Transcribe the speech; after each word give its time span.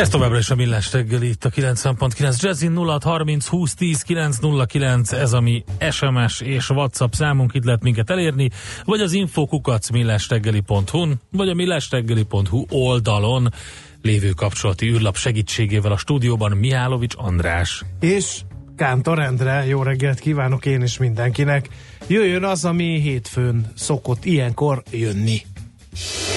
Ez 0.00 0.08
továbbra 0.08 0.38
is 0.38 0.50
a 0.50 0.54
Millás 0.54 0.92
reggeli 0.92 1.28
itt 1.28 1.44
a 1.44 1.50
90.9 1.50 2.40
Jazzin 2.40 2.76
0630 2.76 3.46
20 3.46 3.74
10 3.74 4.02
909 4.02 5.12
ez 5.12 5.32
a 5.32 5.40
mi 5.40 5.64
SMS 5.90 6.40
és 6.40 6.70
WhatsApp 6.70 7.12
számunk, 7.12 7.54
itt 7.54 7.64
lehet 7.64 7.82
minket 7.82 8.10
elérni, 8.10 8.50
vagy 8.84 9.00
az 9.00 9.12
infokukac 9.12 9.90
millásreggeli.hu 9.90 11.12
vagy 11.30 11.48
a 11.48 11.54
millásreggeli.hu 11.54 12.64
oldalon 12.70 13.48
lévő 14.02 14.30
kapcsolati 14.30 14.86
űrlap 14.86 15.16
segítségével 15.16 15.92
a 15.92 15.96
stúdióban 15.96 16.56
Mihálovics 16.56 17.14
András. 17.16 17.82
És 18.00 18.40
Kántor 18.76 19.18
Endre, 19.18 19.66
jó 19.66 19.82
reggelt 19.82 20.18
kívánok 20.18 20.66
én 20.66 20.82
is 20.82 20.98
mindenkinek. 20.98 21.68
Jöjjön 22.06 22.44
az, 22.44 22.64
ami 22.64 23.00
hétfőn 23.00 23.72
szokott 23.74 24.24
ilyenkor 24.24 24.82
jönni. 24.90 25.42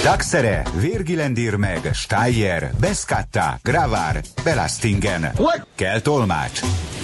Daxere, 0.03 0.63
Virgilendir 0.79 1.55
meg, 1.55 1.89
Steyer, 1.93 2.71
Beskatta, 2.79 3.59
Gravár, 3.63 4.21
Belastingen. 4.43 5.31
Kell 5.75 5.99
tolmács. 5.99 6.59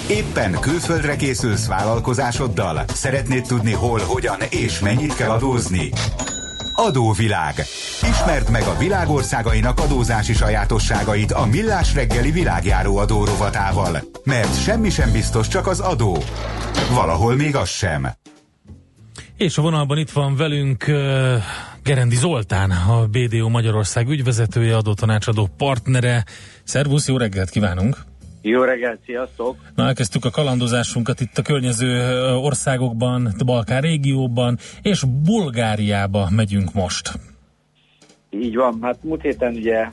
Éppen 0.09 0.59
külföldre 0.59 1.15
készülsz 1.15 1.67
vállalkozásoddal? 1.67 2.83
Szeretnéd 2.87 3.45
tudni 3.47 3.73
hol, 3.73 3.99
hogyan 3.99 4.39
és 4.49 4.79
mennyit 4.79 5.15
kell 5.15 5.29
adózni? 5.29 5.91
Adóvilág. 6.75 7.55
Ismerd 8.09 8.49
meg 8.49 8.61
a 8.61 8.77
világországainak 8.77 9.79
adózási 9.79 10.33
sajátosságait 10.33 11.31
a 11.31 11.45
Millás 11.45 11.93
reggeli 11.93 12.31
világjáró 12.31 12.97
adó 12.97 13.25
rovatával. 13.25 13.99
Mert 14.23 14.63
semmi 14.63 14.89
sem 14.89 15.11
biztos, 15.11 15.47
csak 15.47 15.67
az 15.67 15.79
adó. 15.79 16.17
Valahol 16.93 17.35
még 17.35 17.55
az 17.55 17.69
sem. 17.69 18.07
És 19.37 19.57
a 19.57 19.61
vonalban 19.61 19.97
itt 19.97 20.11
van 20.11 20.35
velünk 20.35 20.85
uh, 20.87 21.43
Gerendi 21.83 22.15
Zoltán, 22.15 22.71
a 22.71 23.07
BDO 23.07 23.49
Magyarország 23.49 24.07
ügyvezetője, 24.07 24.75
adótanácsadó 24.75 25.49
partnere. 25.57 26.23
Szervusz, 26.63 27.07
jó 27.07 27.17
reggelt 27.17 27.49
kívánunk! 27.49 27.97
Jó 28.41 28.61
reggelt, 28.61 28.99
sziasztok! 29.05 29.55
Na, 29.75 29.87
elkezdtük 29.87 30.25
a 30.25 30.29
kalandozásunkat 30.29 31.19
itt 31.19 31.37
a 31.37 31.41
környező 31.41 32.15
országokban, 32.35 33.33
a 33.39 33.43
Balkán 33.43 33.81
régióban, 33.81 34.57
és 34.81 35.03
Bulgáriába 35.23 36.27
megyünk 36.31 36.73
most. 36.73 37.11
Így 38.29 38.55
van, 38.55 38.79
hát 38.81 38.97
múlt 39.03 39.21
héten 39.21 39.53
ugye 39.53 39.87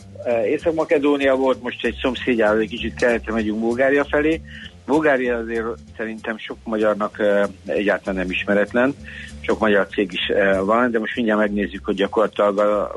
Észak-Makedónia 0.46 1.36
volt, 1.36 1.62
most 1.62 1.84
egy 1.84 1.98
szomszédjáról 2.02 2.60
egy 2.60 2.68
kicsit 2.68 2.94
keletre 2.94 3.32
megyünk 3.32 3.60
Bulgária 3.60 4.04
felé. 4.04 4.40
Bulgária 4.86 5.36
azért 5.36 5.66
szerintem 5.96 6.38
sok 6.38 6.56
magyarnak 6.64 7.22
egyáltalán 7.66 8.14
nem 8.14 8.30
ismeretlen, 8.30 8.94
sok 9.40 9.58
magyar 9.58 9.86
cég 9.86 10.12
is 10.12 10.32
van, 10.64 10.90
de 10.90 10.98
most 10.98 11.16
mindjárt 11.16 11.40
megnézzük, 11.40 11.84
hogy 11.84 11.94
gyakorlatilag 11.94 12.58
a, 12.58 12.94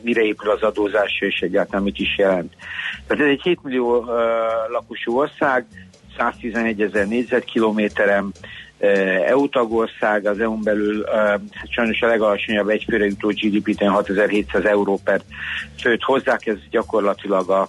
mire 0.00 0.22
épül 0.22 0.50
az 0.50 0.62
adózás, 0.62 1.18
és 1.20 1.40
egyáltalán 1.40 1.82
mit 1.82 1.98
is 1.98 2.18
jelent. 2.18 2.54
Tehát 3.06 3.24
ez 3.24 3.30
egy 3.30 3.42
7 3.42 3.62
millió 3.62 4.04
lakosú 4.68 5.18
ország, 5.18 5.66
111 6.16 6.82
ezer 6.82 7.06
négyzetkilométerem, 7.06 8.32
EU 9.26 9.48
tagország, 9.48 10.26
az 10.26 10.40
EU-n 10.40 10.62
belül 10.62 11.04
hát 11.52 11.70
sajnos 11.70 12.02
a 12.02 12.06
legalacsonyabb 12.06 12.68
egyfőre 12.68 13.04
jutó 13.04 13.28
GDP-ten 13.28 13.90
6700 13.90 14.64
euró 14.64 15.00
per 15.04 15.20
főt 15.80 16.02
hozzák, 16.02 16.46
ez 16.46 16.56
gyakorlatilag 16.70 17.50
a 17.50 17.68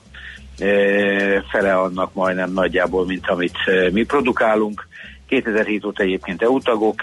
fele 1.51 1.73
annak 1.73 2.13
majdnem 2.13 2.53
nagyjából, 2.53 3.05
mint 3.05 3.27
amit 3.27 3.57
mi 3.91 4.03
produkálunk. 4.03 4.88
2007 5.27 5.85
óta 5.85 6.03
egyébként 6.03 6.41
EU 6.41 6.59
tagok, 6.59 7.01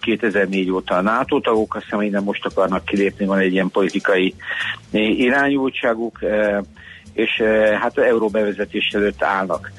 2004 0.00 0.70
óta 0.70 0.94
a 0.94 1.00
NATO 1.00 1.40
tagok, 1.40 1.74
azt 1.74 1.84
hiszem, 1.84 2.00
innen 2.00 2.22
most 2.22 2.44
akarnak 2.44 2.84
kilépni, 2.84 3.26
van 3.26 3.38
egy 3.38 3.52
ilyen 3.52 3.70
politikai 3.70 4.34
irányultságuk, 4.90 6.18
és 7.12 7.42
hát 7.80 7.98
euró 7.98 8.28
bevezetés 8.28 8.90
előtt 8.92 9.22
állnak. 9.22 9.72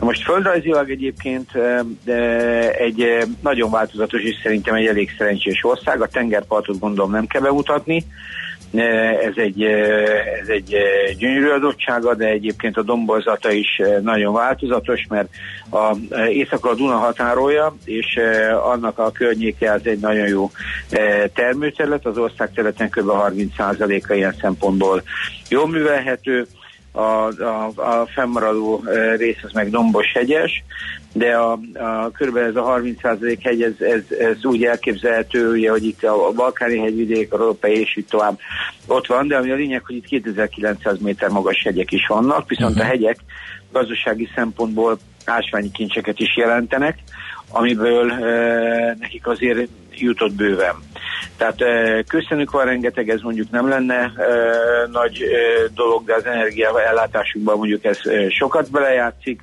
Most 0.00 0.22
földrajzilag 0.22 0.90
egyébként 0.90 1.50
egy 2.78 3.26
nagyon 3.40 3.70
változatos 3.70 4.22
és 4.22 4.36
szerintem 4.42 4.74
egy 4.74 4.86
elég 4.86 5.14
szerencsés 5.18 5.64
ország. 5.64 6.02
A 6.02 6.08
tengerpartot 6.08 6.78
gondolom 6.78 7.10
nem 7.10 7.26
kell 7.26 7.42
bemutatni. 7.42 8.04
Ez 8.72 9.32
egy, 9.36 9.62
ez 10.42 10.48
egy 10.48 10.76
gyönyörű 11.18 11.48
adottsága, 11.48 12.14
de 12.14 12.26
egyébként 12.26 12.76
a 12.76 12.82
domborzata 12.82 13.50
is 13.50 13.80
nagyon 14.02 14.32
változatos, 14.32 15.06
mert 15.08 15.28
a 15.70 15.96
északra 16.28 16.70
a 16.70 16.74
Duna 16.74 16.96
határolja, 16.96 17.76
és 17.84 18.20
annak 18.62 18.98
a 18.98 19.10
környéke 19.10 19.72
az 19.72 19.86
egy 19.86 20.00
nagyon 20.00 20.28
jó 20.28 20.50
termőterület, 21.34 22.06
az 22.06 22.18
ország 22.18 22.52
területen 22.52 22.90
kb. 22.90 23.10
30%-a 23.10 24.12
ilyen 24.12 24.34
szempontból 24.40 25.02
jól 25.48 25.68
művelhető, 25.68 26.46
a, 26.92 27.42
a, 27.42 27.72
a 27.76 28.06
fennmaradó 28.14 28.84
rész 29.16 29.38
az 29.42 29.52
meg 29.52 29.70
dombos 29.70 30.12
hegyes, 30.14 30.64
de 31.12 31.36
a, 31.36 31.52
a 31.74 32.10
körülbelül 32.10 32.48
ez 32.48 32.56
a 32.56 32.80
30% 32.80 33.38
hegy, 33.42 33.62
ez, 33.62 33.72
ez, 33.78 34.18
ez 34.18 34.44
úgy 34.44 34.64
elképzelhető, 34.64 35.50
ugye, 35.50 35.70
hogy 35.70 35.84
itt 35.84 36.02
a, 36.02 36.28
a 36.28 36.32
balkáni 36.32 36.78
hegyvidék, 36.78 37.32
a 37.32 37.36
Európai 37.36 37.80
és 37.80 37.96
itt 37.96 38.08
tovább 38.08 38.38
ott 38.86 39.06
van, 39.06 39.28
de 39.28 39.36
ami 39.36 39.50
a 39.50 39.54
lényeg, 39.54 39.82
hogy 39.84 39.96
itt 39.96 40.04
2900 40.04 40.98
méter 40.98 41.28
magas 41.28 41.62
hegyek 41.64 41.92
is 41.92 42.06
vannak, 42.06 42.48
viszont 42.48 42.70
uh-huh. 42.70 42.86
a 42.86 42.90
hegyek 42.90 43.16
gazdasági 43.72 44.28
szempontból 44.34 44.98
ásványi 45.24 45.70
kincseket 45.70 46.18
is 46.18 46.36
jelentenek, 46.36 46.98
amiből 47.50 48.10
e, 48.10 48.96
nekik 49.00 49.26
azért 49.26 49.68
jutott 49.94 50.34
bőven. 50.34 50.74
Tehát 51.36 51.60
e, 51.60 52.02
köszönjük 52.02 52.50
van 52.50 52.64
rengeteg, 52.64 53.08
ez 53.08 53.20
mondjuk 53.20 53.50
nem 53.50 53.68
lenne 53.68 53.94
e, 53.94 54.12
nagy 54.90 55.22
e, 55.22 55.68
dolog, 55.74 56.04
de 56.04 56.14
az 56.14 56.26
energia 56.26 56.82
ellátásukban 56.82 57.56
mondjuk 57.56 57.84
ez 57.84 57.98
e, 58.04 58.30
sokat 58.30 58.70
belejátszik. 58.70 59.42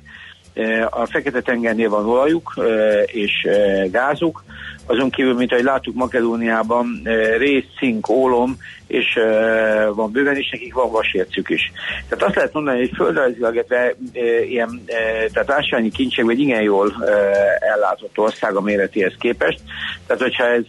E, 0.56 0.88
a 0.90 1.06
Fekete-tengernél 1.06 1.88
van 1.88 2.06
olajuk 2.06 2.54
e, 2.56 2.62
és 3.02 3.44
e, 3.44 3.86
gázuk, 3.86 4.44
azon 4.86 5.10
kívül, 5.10 5.34
mint 5.34 5.52
ahogy 5.52 5.64
láttuk 5.64 5.94
Makedóniában, 5.94 7.00
rész, 7.38 7.64
cink, 7.78 8.08
ólom, 8.08 8.56
és 8.86 9.18
van 9.94 10.10
bőven, 10.10 10.36
és 10.36 10.48
nekik 10.50 10.74
van 10.74 10.90
vasércük 10.90 11.48
is. 11.48 11.72
Tehát 12.08 12.24
azt 12.24 12.34
lehet 12.34 12.52
mondani, 12.52 12.78
hogy 12.78 12.90
földrajzilag 12.94 13.64
ilyen, 14.48 14.84
tehát 15.32 15.50
ásványi 15.50 15.90
kincsek, 15.90 16.24
vagy 16.24 16.40
igen 16.40 16.62
jól 16.62 17.06
ellátott 17.58 18.18
ország 18.18 18.54
a 18.54 18.60
méretéhez 18.60 19.14
képest. 19.18 19.60
Tehát, 20.06 20.22
hogyha 20.22 20.44
ez 20.44 20.64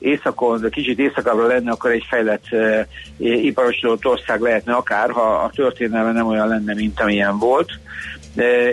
északon, 0.00 0.60
de 0.60 0.68
kicsit 0.68 0.98
északabbra 0.98 1.46
lenne, 1.46 1.70
akkor 1.70 1.90
egy 1.90 2.04
fejlett 2.08 2.44
uh, 2.50 2.86
iparosodott 3.18 4.06
ország 4.06 4.40
lehetne 4.40 4.72
akár, 4.72 5.10
ha 5.10 5.20
a 5.20 5.50
történelme 5.54 6.12
nem 6.12 6.26
olyan 6.26 6.48
lenne, 6.48 6.74
mint 6.74 7.00
amilyen 7.00 7.38
volt. 7.38 7.70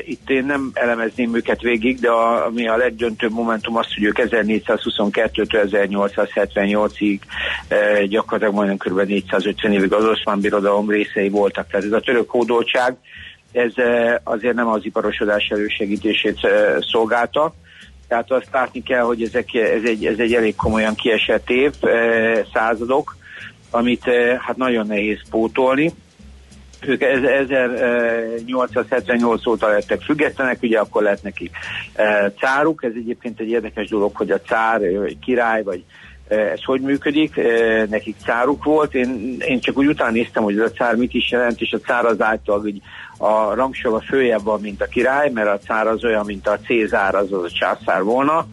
Itt 0.05 0.29
én 0.29 0.45
nem 0.45 0.71
elemezném 0.73 1.35
őket 1.35 1.61
végig, 1.61 1.99
de 1.99 2.09
a, 2.09 2.45
ami 2.45 2.67
a 2.67 2.77
legdöntőbb 2.77 3.31
momentum 3.31 3.75
az, 3.75 3.93
hogy 3.93 4.03
ők 4.03 4.17
1422-től 4.19 5.67
1878-ig 5.71 7.19
e, 7.67 8.05
gyakorlatilag 8.05 8.53
majdnem 8.53 8.77
kb. 8.77 9.07
450 9.07 9.71
évig 9.71 9.93
az 9.93 10.05
oszmán 10.05 10.39
birodalom 10.39 10.89
részei 10.89 11.29
voltak. 11.29 11.67
Tehát 11.67 11.85
ez 11.85 11.91
a 11.91 11.99
török 11.99 12.29
hódoltság, 12.29 12.95
ez 13.51 13.71
e, 13.75 14.21
azért 14.23 14.55
nem 14.55 14.67
az 14.67 14.85
iparosodás 14.85 15.47
elősegítését 15.47 16.43
e, 16.43 16.77
szolgálta, 16.91 17.53
tehát 18.07 18.31
azt 18.31 18.49
látni 18.51 18.83
kell, 18.83 19.03
hogy 19.03 19.23
ezek, 19.23 19.53
ez, 19.53 19.83
egy, 19.83 20.05
ez 20.05 20.19
egy 20.19 20.33
elég 20.33 20.55
komolyan 20.55 20.95
kiesett 20.95 21.49
év, 21.49 21.71
századok, 22.53 23.17
amit 23.69 24.03
hát 24.39 24.57
nagyon 24.57 24.87
nehéz 24.87 25.19
pótolni. 25.29 25.93
Ők 26.81 27.01
1878 27.01 29.47
óta 29.47 29.67
lettek 29.67 30.01
függetlenek, 30.01 30.61
ugye 30.61 30.79
akkor 30.79 31.03
lett 31.03 31.23
neki 31.23 31.51
e, 31.93 32.31
cáruk. 32.39 32.83
Ez 32.83 32.91
egyébként 32.95 33.39
egy 33.39 33.49
érdekes 33.49 33.89
dolog, 33.89 34.15
hogy 34.15 34.31
a 34.31 34.41
cár, 34.41 34.81
király, 35.21 35.63
vagy 35.63 35.83
ez 36.27 36.63
hogy 36.63 36.81
működik, 36.81 37.41
nekik 37.89 38.15
cáruk 38.25 38.63
volt, 38.63 38.95
én, 38.95 39.37
én 39.39 39.59
csak 39.59 39.77
úgy 39.77 39.87
utána 39.87 40.11
néztem, 40.11 40.43
hogy 40.43 40.59
ez 40.59 40.71
a 40.71 40.71
cár 40.71 40.95
mit 40.95 41.13
is 41.13 41.31
jelent, 41.31 41.61
és 41.61 41.71
a 41.71 41.79
cár 41.79 42.05
az 42.05 42.21
által 42.21 42.59
hogy 42.59 42.81
a 43.17 43.53
rangsor 43.53 44.03
följebb 44.03 44.43
van, 44.43 44.61
mint 44.61 44.81
a 44.81 44.85
király, 44.85 45.29
mert 45.29 45.47
a 45.47 45.65
cár 45.65 45.87
az 45.87 46.03
olyan, 46.03 46.25
mint 46.25 46.47
a 46.47 46.59
Cézár, 46.65 47.15
az 47.15 47.33
az 47.33 47.43
a 47.43 47.49
császár 47.49 48.03
volna. 48.03 48.47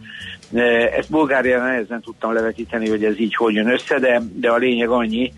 Ezt 0.97 1.09
Bulgáriában 1.09 1.67
nehezen 1.67 2.01
tudtam 2.01 2.33
levetíteni, 2.33 2.89
hogy 2.89 3.03
ez 3.03 3.19
így 3.19 3.35
hogy 3.35 3.53
jön 3.53 3.71
össze, 3.71 3.99
de, 3.99 4.21
de 4.33 4.49
a 4.49 4.57
lényeg 4.57 4.89
annyi, 4.89 5.33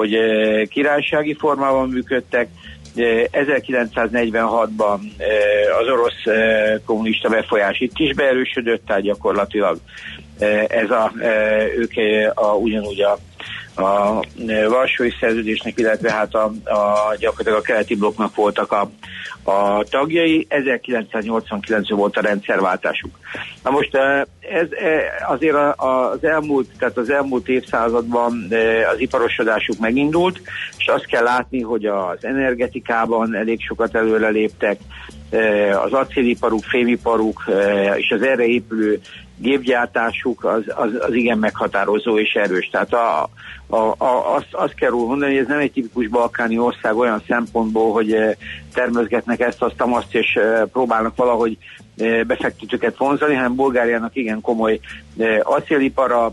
hogy 0.00 0.18
királysági 0.68 1.34
formában 1.34 1.88
működtek, 1.88 2.48
1946-ban 2.96 4.98
az 5.80 5.88
orosz 5.88 6.22
kommunista 6.84 7.28
befolyás 7.28 7.80
itt 7.80 7.98
is 7.98 8.14
beerősödött, 8.14 8.86
tehát 8.86 9.02
gyakorlatilag 9.02 9.78
ez 10.68 10.90
a, 10.90 11.12
ők 11.76 11.92
a, 12.34 12.46
ugyanúgy 12.46 13.00
a 13.00 13.18
a 13.74 14.24
Varsói 14.68 15.10
Szerződésnek, 15.20 15.78
illetve 15.78 16.12
hát 16.12 16.34
a, 16.34 16.44
a 16.64 17.14
gyakorlatilag 17.18 17.58
a 17.58 17.62
keleti 17.62 17.96
blokknak 17.96 18.34
voltak 18.34 18.72
a, 18.72 18.90
a 19.50 19.84
tagjai. 19.90 20.46
1989 20.48 21.90
volt 21.90 22.16
a 22.16 22.20
rendszerváltásuk. 22.20 23.18
Na 23.64 23.70
most 23.70 23.94
ez 24.40 24.68
azért 25.28 25.56
az 25.76 26.24
elmúlt, 26.24 26.68
tehát 26.78 26.96
az 26.96 27.10
elmúlt 27.10 27.48
évszázadban 27.48 28.48
az 28.92 29.00
iparosodásuk 29.00 29.78
megindult, 29.78 30.40
és 30.78 30.86
azt 30.86 31.06
kell 31.06 31.22
látni, 31.22 31.60
hogy 31.60 31.86
az 31.86 32.24
energetikában 32.24 33.34
elég 33.34 33.60
sokat 33.60 33.94
előreléptek, 33.94 34.78
az 35.84 35.92
acéliparuk, 35.92 36.62
fémiparuk 36.62 37.44
és 37.96 38.10
az 38.10 38.22
erre 38.22 38.44
épülő 38.44 39.00
gépgyártásuk 39.40 40.44
az, 40.44 40.62
az, 40.66 40.90
az 40.98 41.14
igen 41.14 41.38
meghatározó 41.38 42.18
és 42.18 42.32
erős. 42.32 42.68
Tehát 42.72 42.92
a, 42.92 43.28
a, 43.66 43.76
a, 43.76 44.34
azt, 44.34 44.48
azt 44.50 44.74
kell 44.74 44.90
róla 44.90 45.06
mondani, 45.06 45.32
hogy 45.32 45.40
ez 45.40 45.48
nem 45.48 45.58
egy 45.58 45.72
tipikus 45.72 46.08
balkáni 46.08 46.58
ország 46.58 46.96
olyan 46.96 47.22
szempontból, 47.28 47.92
hogy 47.92 48.12
eh, 48.12 48.32
termözgetnek 48.74 49.40
ezt, 49.40 49.62
azt, 49.62 49.74
azt, 49.78 50.14
és 50.14 50.38
próbálnak 50.72 51.16
valahogy 51.16 51.58
befektetőket 52.26 52.96
vonzani, 52.96 53.34
hanem 53.34 53.54
Bulgáriának 53.54 54.16
igen 54.16 54.40
komoly 54.40 54.80
acélipara, 55.42 56.32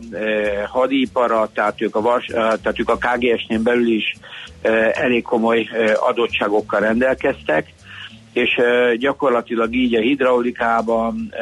hadipara, 0.67 1.49
tehát 1.53 1.81
ők 1.81 1.95
a, 1.95 2.01
vas, 2.01 2.25
tehát 2.25 2.79
ők 2.79 2.89
a 2.89 2.97
KGS-nél 2.97 3.59
belül 3.59 3.87
is 3.87 4.15
elég 4.91 5.23
komoly 5.23 5.69
adottságokkal 6.09 6.79
rendelkeztek 6.79 7.73
és 8.37 8.61
gyakorlatilag 8.97 9.75
így 9.75 9.95
a 9.95 9.99
hidraulikában, 9.99 11.33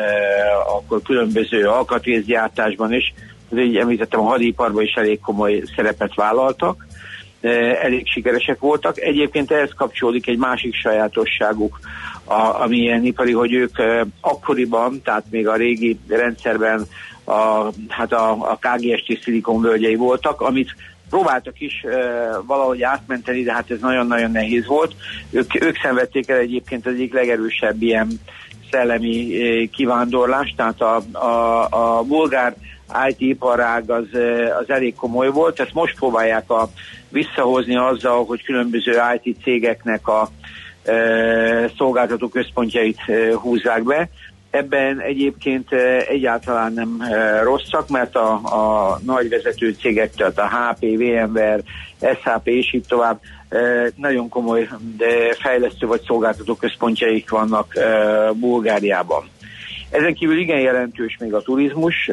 akkor 0.78 1.02
különböző 1.02 1.68
alkatrészgyártásban 1.68 2.94
is, 2.94 3.14
az 3.52 3.58
így 3.58 3.78
említettem, 3.78 4.20
a 4.20 4.24
hadiparban 4.24 4.84
is 4.84 4.94
elég 4.94 5.20
komoly 5.20 5.64
szerepet 5.76 6.16
vállaltak, 6.16 6.86
elég 7.82 8.08
sikeresek 8.08 8.60
voltak. 8.60 9.00
Egyébként 9.00 9.52
ehhez 9.52 9.72
kapcsolódik 9.76 10.28
egy 10.28 10.38
másik 10.38 10.76
sajátosságuk, 10.76 11.80
ami 12.62 12.78
ilyen 12.78 13.06
ipari, 13.06 13.32
hogy 13.32 13.54
ők 13.54 13.76
akkoriban, 14.22 15.02
tehát 15.02 15.24
még 15.30 15.48
a 15.48 15.56
régi 15.56 16.00
rendszerben 16.08 16.86
a, 17.24 17.72
hát 17.88 18.14
a, 18.14 18.32
a 18.32 18.60
KGST 18.62 19.22
szilikonvölgyei 19.24 19.96
voltak, 19.96 20.42
amit 20.42 20.76
próbáltak 21.10 21.60
is 21.60 21.84
e, 21.84 21.98
valahogy 22.46 22.82
átmenteni, 22.82 23.44
de 23.44 23.54
hát 23.54 23.72
ez 23.72 23.80
nagyon-nagyon 23.80 24.32
nehéz 24.32 24.66
volt. 24.66 24.96
Ők, 25.32 25.62
ők 25.62 25.78
szenvedték 25.82 26.30
el 26.30 26.38
egyébként 26.38 26.86
az 26.86 26.94
egyik 26.94 27.14
legerősebb 27.14 27.82
ilyen 27.82 28.08
szellemi 28.72 29.42
e, 29.42 29.66
kivándorlás, 29.66 30.54
tehát 30.58 30.82
a, 30.82 31.02
a, 31.12 31.68
a 31.70 32.04
bulgár 32.04 32.56
IT 33.08 33.20
iparág 33.20 33.90
az, 33.90 34.08
az 34.60 34.70
elég 34.70 34.96
komoly 34.96 35.30
volt, 35.30 35.60
ezt 35.60 35.74
most 35.74 35.96
próbálják 35.96 36.50
a, 36.50 36.70
visszahozni 37.10 37.78
azzal, 37.78 38.26
hogy 38.26 38.44
különböző 38.44 39.02
IT 39.22 39.38
cégeknek 39.44 40.08
a 40.08 40.30
e, 40.84 41.70
szolgáltató 41.78 42.28
központjait 42.28 43.00
e, 43.08 43.36
húzzák 43.36 43.84
be. 43.84 44.10
Ebben 44.56 45.02
egyébként 45.02 45.72
egyáltalán 46.08 46.74
nem 46.74 47.02
rosszak, 47.44 47.90
mert 47.90 48.16
a, 48.16 48.34
a 48.34 49.00
nagy 49.06 49.30
vezető 49.30 49.76
cégek, 49.80 50.14
tehát 50.16 50.38
a 50.38 50.50
HP, 50.50 50.80
VMware, 50.80 51.62
SAP 52.24 52.48
és 52.48 52.74
így 52.74 52.86
tovább 52.88 53.20
nagyon 53.96 54.30
komoly 54.30 54.70
fejlesztő 55.40 55.88
vagy 55.88 56.02
szolgáltató 56.02 56.56
központjaik 56.56 57.30
vannak 57.30 57.74
Bulgáriában. 58.34 59.30
Ezen 59.90 60.14
kívül 60.14 60.38
igen 60.38 60.60
jelentős 60.60 61.18
még 61.20 61.34
a 61.34 61.42
turizmus, 61.42 62.10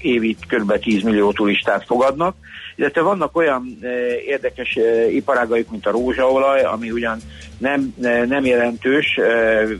évi 0.00 0.36
kb. 0.48 0.78
10 0.78 1.02
millió 1.02 1.32
turistát 1.32 1.84
fogadnak, 1.86 2.36
illetve 2.76 3.00
vannak 3.00 3.36
olyan 3.36 3.78
érdekes 4.26 4.78
iparágaik, 5.10 5.70
mint 5.70 5.86
a 5.86 5.90
rózsaolaj, 5.90 6.62
ami 6.62 6.90
ugyan 6.90 7.18
nem, 7.58 7.94
nem 8.28 8.44
jelentős 8.44 9.18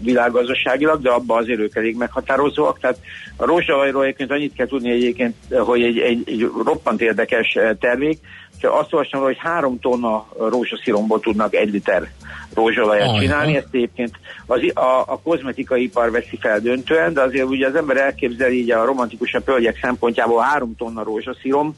világgazdaságilag, 0.02 1.02
de 1.02 1.10
abban 1.10 1.38
azért 1.38 1.60
ők 1.60 1.76
elég 1.76 1.96
meghatározóak. 1.96 2.78
Tehát 2.80 2.98
a 3.36 3.44
rózsaolajról 3.44 4.02
egyébként 4.02 4.30
annyit 4.30 4.54
kell 4.54 4.66
tudni 4.66 4.90
egyébként, 4.90 5.34
hogy 5.50 5.82
egy, 5.82 5.98
egy, 5.98 6.22
egy 6.26 6.50
roppant 6.64 7.00
érdekes 7.00 7.58
termék, 7.80 8.18
azt 8.62 8.92
olvastam, 8.92 9.22
hogy 9.22 9.36
három 9.38 9.78
tonna 9.80 10.26
rózsasziromból 10.38 11.20
tudnak 11.20 11.54
egy 11.54 11.70
liter 11.70 12.10
rózsolajat 12.54 13.18
csinálni, 13.18 13.56
ezt 13.56 13.68
egyébként 13.70 14.10
az, 14.46 14.60
a, 14.74 15.02
a 15.06 15.20
kozmetikai 15.22 15.82
ipar 15.82 16.10
veszi 16.10 16.38
fel 16.40 16.60
döntően, 16.60 17.12
de 17.12 17.20
azért 17.20 17.46
ugye 17.46 17.66
az 17.66 17.74
ember 17.74 17.96
elképzeli 17.96 18.58
így 18.58 18.70
a 18.70 18.84
romantikusabb 18.84 19.46
hölgyek 19.46 19.78
szempontjából 19.82 20.42
három 20.42 20.76
tonna 20.76 21.02
rózsaszírom, 21.02 21.76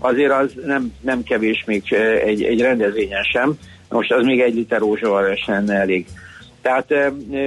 azért 0.00 0.32
az 0.32 0.52
nem, 0.64 0.92
nem 1.00 1.22
kevés 1.22 1.64
még 1.66 1.92
egy, 2.24 2.42
egy 2.42 2.60
rendezvényen 2.60 3.22
sem, 3.22 3.58
most 3.88 4.12
az 4.12 4.24
még 4.24 4.40
egy 4.40 4.54
liter 4.54 4.78
rózsolaj 4.78 5.36
sem 5.36 5.68
elég. 5.68 6.06
Tehát 6.62 6.94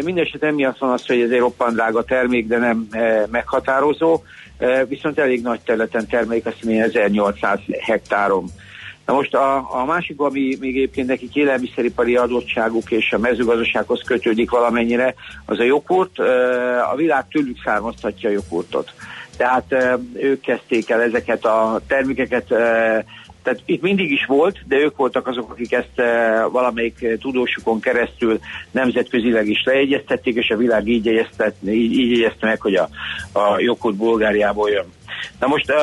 mindesetre 0.03 0.47
emiatt 0.47 0.77
van 0.77 0.91
az, 0.91 1.05
hogy 1.05 1.21
ez 1.21 1.29
egy 1.29 1.39
roppant 1.39 1.73
drága 1.73 2.03
termék, 2.03 2.47
de 2.47 2.57
nem 2.57 2.87
meghatározó, 3.31 4.21
viszont 4.87 5.19
elég 5.19 5.41
nagy 5.41 5.59
területen 5.65 6.07
termelik, 6.07 6.45
azt 6.45 6.63
mondja 6.63 6.83
1800 6.83 7.59
hektáron. 7.79 8.45
Na 9.05 9.13
most 9.13 9.33
a, 9.35 9.55
a 9.81 9.85
másik, 9.85 10.19
ami 10.19 10.57
még 10.59 10.75
egyébként 10.75 11.07
nekik 11.07 11.35
élelmiszeripari 11.35 12.15
adottságuk 12.15 12.91
és 12.91 13.11
a 13.11 13.17
mezőgazdasághoz 13.17 14.01
kötődik 14.05 14.49
valamennyire, 14.49 15.13
az 15.45 15.59
a 15.59 15.63
jogurt. 15.63 16.19
A 16.91 16.95
világ 16.95 17.27
tőlük 17.27 17.57
származtatja 17.63 18.29
a 18.29 18.31
jogurtot. 18.31 18.93
Tehát 19.37 19.75
ők 20.13 20.41
kezdték 20.41 20.89
el 20.89 21.01
ezeket 21.01 21.45
a 21.45 21.81
termékeket 21.87 22.53
tehát 23.43 23.61
itt 23.65 23.81
mindig 23.81 24.11
is 24.11 24.25
volt, 24.25 24.59
de 24.67 24.75
ők 24.75 24.95
voltak 24.95 25.27
azok, 25.27 25.51
akik 25.51 25.71
ezt 25.71 25.95
valamelyik 26.51 27.17
tudósukon 27.19 27.79
keresztül 27.79 28.39
nemzetközileg 28.71 29.47
is 29.47 29.63
lejegyeztették, 29.65 30.35
és 30.35 30.49
a 30.49 30.57
világ 30.57 30.87
így 30.87 31.05
jegyezte, 31.05 31.53
így, 31.65 31.91
így 31.91 32.11
jegyezte 32.17 32.45
meg, 32.45 32.61
hogy 32.61 32.75
a, 32.75 32.89
a 33.31 33.59
jogkút 33.59 33.95
Bulgáriából 33.95 34.69
jön. 34.69 34.85
Na 35.39 35.47
most 35.47 35.73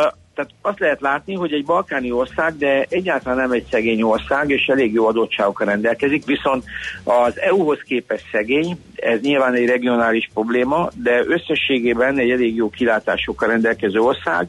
tehát 0.41 0.55
azt 0.63 0.81
lehet 0.81 1.01
látni, 1.01 1.35
hogy 1.35 1.53
egy 1.53 1.65
balkáni 1.65 2.11
ország, 2.11 2.57
de 2.57 2.87
egyáltalán 2.89 3.39
nem 3.39 3.51
egy 3.51 3.67
szegény 3.71 4.03
ország, 4.03 4.51
és 4.51 4.67
elég 4.67 4.93
jó 4.93 5.07
adottságokkal 5.07 5.67
rendelkezik, 5.67 6.25
viszont 6.25 6.65
az 7.05 7.41
EU-hoz 7.41 7.79
képest 7.87 8.25
szegény, 8.33 8.79
ez 8.95 9.21
nyilván 9.21 9.55
egy 9.55 9.67
regionális 9.67 10.31
probléma, 10.35 10.89
de 11.03 11.25
összességében 11.27 12.19
egy 12.19 12.31
elég 12.31 12.55
jó 12.57 12.71
kilátásokkal 12.71 13.49
rendelkező 13.49 13.99
ország, 13.99 14.49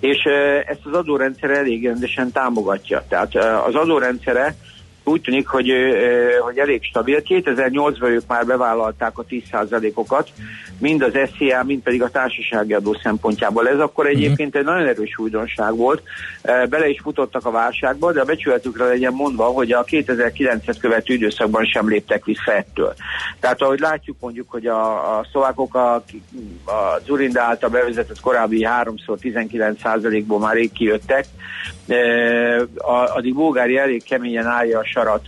és 0.00 0.18
ezt 0.66 0.80
az 0.84 0.92
adórendszer 0.92 1.50
elég 1.50 1.86
rendesen 1.86 2.32
támogatja. 2.32 3.04
Tehát 3.08 3.34
az 3.66 3.74
adórendszere 3.74 4.54
úgy 5.08 5.20
tűnik, 5.20 5.46
hogy, 5.46 5.70
hogy 6.40 6.58
elég 6.58 6.82
stabil. 6.82 7.22
2008-ban 7.28 8.08
ők 8.08 8.26
már 8.26 8.46
bevállalták 8.46 9.18
a 9.18 9.24
10%-okat, 9.24 10.28
mind 10.78 11.02
az 11.02 11.12
SZIA, 11.36 11.62
mind 11.64 11.82
pedig 11.82 12.02
a 12.02 12.10
társasági 12.10 12.72
adó 12.72 12.98
szempontjából. 13.02 13.68
Ez 13.68 13.78
akkor 13.78 14.04
mhm. 14.04 14.14
egyébként 14.14 14.56
egy 14.56 14.64
nagyon 14.64 14.86
erős 14.86 15.18
újdonság 15.18 15.76
volt. 15.76 16.02
Bele 16.42 16.88
is 16.88 17.00
futottak 17.02 17.46
a 17.46 17.50
válságba, 17.50 18.12
de 18.12 18.20
a 18.20 18.24
becsületükre 18.24 18.84
legyen 18.84 19.12
mondva, 19.12 19.44
hogy 19.44 19.72
a 19.72 19.84
2009-et 19.84 20.76
követő 20.80 21.14
időszakban 21.14 21.64
sem 21.64 21.88
léptek 21.88 22.24
vissza 22.24 22.52
ettől. 22.52 22.94
Tehát 23.40 23.62
ahogy 23.62 23.80
látjuk 23.80 24.16
mondjuk, 24.20 24.50
hogy 24.50 24.66
a, 24.66 25.18
a 25.18 25.26
szlovákok 25.30 25.74
a, 25.74 25.94
a 25.94 26.02
Zurinda 27.04 27.42
által 27.42 27.70
bevezetett 27.70 28.20
korábbi 28.20 28.66
3-szor 28.82 29.16
19%-ból 29.22 30.38
már 30.38 30.54
rég 30.54 30.72
kijöttek, 30.72 31.24
addig 33.16 33.34
Bulgária 33.34 33.82
elég 33.82 34.04
keményen 34.04 34.46
állja 34.46 34.78
a 34.78 34.84
sarat 34.84 35.26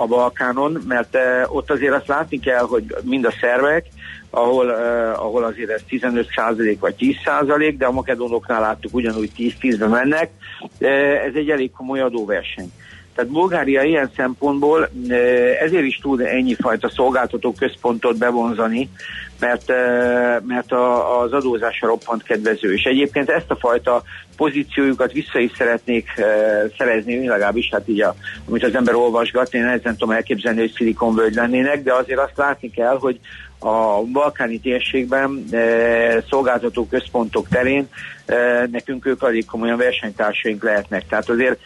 a 0.00 0.06
Balkánon, 0.06 0.82
mert 0.88 1.18
ott 1.48 1.70
azért 1.70 1.94
azt 1.94 2.08
látni 2.08 2.40
kell, 2.40 2.64
hogy 2.66 2.84
mind 3.02 3.24
a 3.24 3.34
szervek, 3.40 3.86
ahol, 4.30 4.68
ahol 5.14 5.44
azért 5.44 5.70
ez 5.70 5.80
15 5.88 6.28
vagy 6.80 6.94
10 6.94 7.14
de 7.78 7.86
a 7.86 7.92
makedónoknál 7.92 8.60
láttuk 8.60 8.94
ugyanúgy 8.94 9.30
10-10-be 9.38 9.86
mennek, 9.86 10.30
ez 11.26 11.34
egy 11.34 11.50
elég 11.50 11.70
komoly 11.70 12.00
adóverseny. 12.00 12.72
Tehát 13.14 13.30
Bulgária 13.30 13.82
ilyen 13.82 14.10
szempontból 14.16 14.90
ezért 15.60 15.84
is 15.84 15.96
tud 15.96 16.20
ennyi 16.20 16.54
fajta 16.54 16.88
szolgáltató 16.88 17.52
központot 17.52 18.18
bevonzani, 18.18 18.88
mert, 19.44 19.68
mert 20.46 20.72
a, 20.72 21.20
az 21.20 21.32
adózása 21.32 21.86
roppant 21.86 22.22
kedvező. 22.22 22.72
És 22.72 22.82
egyébként 22.82 23.30
ezt 23.30 23.50
a 23.50 23.56
fajta 23.56 24.02
pozíciójukat 24.36 25.12
vissza 25.12 25.38
is 25.38 25.52
szeretnék 25.56 26.08
szerezni, 26.78 27.26
legalábbis 27.26 27.68
hát 27.72 27.88
így, 27.88 28.02
a, 28.02 28.14
amit 28.48 28.64
az 28.64 28.74
ember 28.74 28.94
olvasgat, 28.94 29.54
én 29.54 29.64
ezen 29.64 29.96
tudom 29.96 30.14
elképzelni, 30.14 30.60
hogy 30.60 30.72
szilikonvölgy 30.76 31.34
lennének, 31.34 31.82
de 31.82 31.92
azért 31.92 32.20
azt 32.20 32.36
látni 32.36 32.70
kell, 32.70 32.96
hogy 32.98 33.20
a 33.64 34.02
balkáni 34.12 34.60
térségben 34.60 35.44
szolgáltató 36.28 36.86
központok 36.86 37.48
terén 37.48 37.88
nekünk 38.70 39.06
ők 39.06 39.22
alig 39.22 39.44
komolyan 39.46 39.76
versenytársaink 39.76 40.62
lehetnek. 40.62 41.06
Tehát 41.08 41.28
azért 41.28 41.60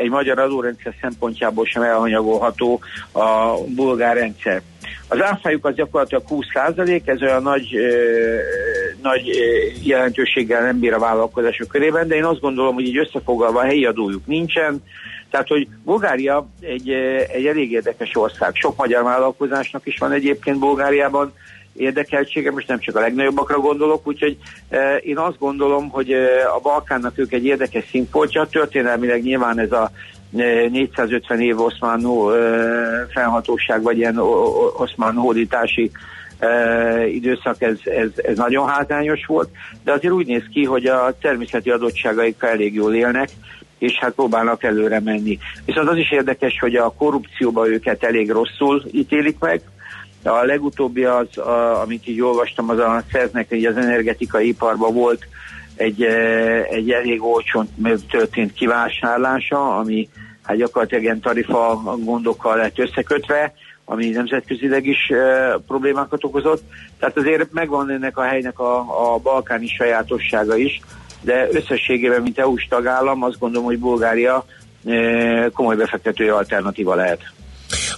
egy 0.00 0.08
magyar 0.08 0.38
adórendszer 0.38 0.94
szempontjából 1.00 1.64
sem 1.64 1.82
elhanyagolható 1.82 2.80
a 3.12 3.56
bulgár 3.74 4.16
rendszer. 4.16 4.62
Az 5.08 5.22
áfájuk 5.22 5.66
az 5.66 5.74
gyakorlatilag 5.74 6.28
20 6.28 6.46
ez 7.04 7.22
olyan 7.22 7.42
nagy, 7.42 7.76
ö, 7.76 8.36
nagy 9.02 9.30
jelentőséggel 9.82 10.62
nem 10.62 10.78
bír 10.78 10.92
a 10.92 10.98
vállalkozások 10.98 11.68
körében, 11.68 12.08
de 12.08 12.14
én 12.14 12.24
azt 12.24 12.40
gondolom, 12.40 12.74
hogy 12.74 12.86
így 12.86 12.98
összefoglalva 12.98 13.60
a 13.60 13.64
helyi 13.64 13.84
adójuk 13.84 14.26
nincsen, 14.26 14.82
tehát, 15.34 15.48
hogy 15.48 15.68
Bulgária 15.84 16.46
egy, 16.60 16.90
egy 17.32 17.46
elég 17.46 17.70
érdekes 17.70 18.16
ország. 18.16 18.54
Sok 18.54 18.76
magyar 18.76 19.02
vállalkozásnak 19.02 19.86
is 19.86 19.98
van 19.98 20.12
egyébként 20.12 20.58
Bulgáriában 20.58 21.32
érdekeltsége, 21.72 22.50
most 22.50 22.68
nem 22.68 22.78
csak 22.78 22.96
a 22.96 23.00
legnagyobbakra 23.00 23.58
gondolok, 23.58 24.06
úgyhogy 24.06 24.36
e, 24.68 24.96
én 24.96 25.18
azt 25.18 25.38
gondolom, 25.38 25.88
hogy 25.88 26.10
e, 26.10 26.26
a 26.54 26.60
Balkánnak 26.62 27.18
ők 27.18 27.32
egy 27.32 27.44
érdekes 27.44 27.84
színfoltja, 27.90 28.46
történelmileg 28.46 29.22
nyilván 29.22 29.58
ez 29.58 29.72
a 29.72 29.90
450 30.30 31.40
év 31.40 31.60
oszmán 31.60 32.06
felhatóság, 33.12 33.82
vagy 33.82 33.96
ilyen 33.96 34.18
oszmán 34.76 35.14
hódítási 35.14 35.90
időszak, 37.12 37.62
ez, 37.62 37.76
ez, 37.84 38.08
ez 38.16 38.36
nagyon 38.36 38.68
hátrányos 38.68 39.26
volt, 39.26 39.48
de 39.84 39.92
azért 39.92 40.14
úgy 40.14 40.26
néz 40.26 40.42
ki, 40.52 40.64
hogy 40.64 40.86
a 40.86 41.16
természeti 41.20 41.70
adottságaikkal 41.70 42.50
elég 42.50 42.74
jól 42.74 42.94
élnek, 42.94 43.28
és 43.78 43.98
hát 43.98 44.12
próbálnak 44.12 44.62
előre 44.62 45.00
menni. 45.00 45.38
Viszont 45.64 45.88
az 45.88 45.96
is 45.96 46.10
érdekes, 46.10 46.58
hogy 46.60 46.74
a 46.74 46.94
korrupcióba 46.98 47.68
őket 47.68 48.02
elég 48.02 48.30
rosszul 48.30 48.82
ítélik 48.90 49.38
meg, 49.38 49.62
a 50.24 50.44
legutóbbi 50.44 51.04
az, 51.04 51.38
a, 51.38 51.80
amit 51.80 52.08
így 52.08 52.20
olvastam, 52.20 52.68
az 52.70 52.78
a 52.78 53.02
szerznek, 53.12 53.48
hogy 53.48 53.64
az 53.64 53.76
energetikai 53.76 54.48
iparban 54.48 54.94
volt 54.94 55.26
egy, 55.76 56.02
egy 56.70 56.90
elég 56.90 57.22
olcsón 57.22 57.68
történt 58.10 58.52
kivásárlása, 58.52 59.76
ami 59.76 60.08
hát 60.42 60.56
gyakorlatilag 60.56 61.02
ilyen 61.04 61.20
tarifa 61.20 61.82
gondokkal 61.98 62.56
lett 62.56 62.78
összekötve, 62.78 63.52
ami 63.84 64.08
nemzetközileg 64.08 64.86
is 64.86 65.10
e, 65.10 65.58
problémákat 65.66 66.24
okozott. 66.24 66.62
Tehát 66.98 67.16
azért 67.16 67.52
megvan 67.52 67.90
ennek 67.90 68.16
a 68.18 68.22
helynek 68.22 68.58
a, 68.58 68.78
a 69.14 69.18
balkáni 69.18 69.66
sajátossága 69.66 70.56
is, 70.56 70.80
de 71.24 71.48
összességében, 71.52 72.22
mint 72.22 72.38
EU-s 72.38 72.66
tagállam, 72.68 73.22
azt 73.22 73.38
gondolom, 73.38 73.66
hogy 73.66 73.78
Bulgária 73.78 74.44
e, 74.86 75.50
komoly 75.52 75.76
befektetői 75.76 76.28
alternatíva 76.28 76.94
lehet. 76.94 77.20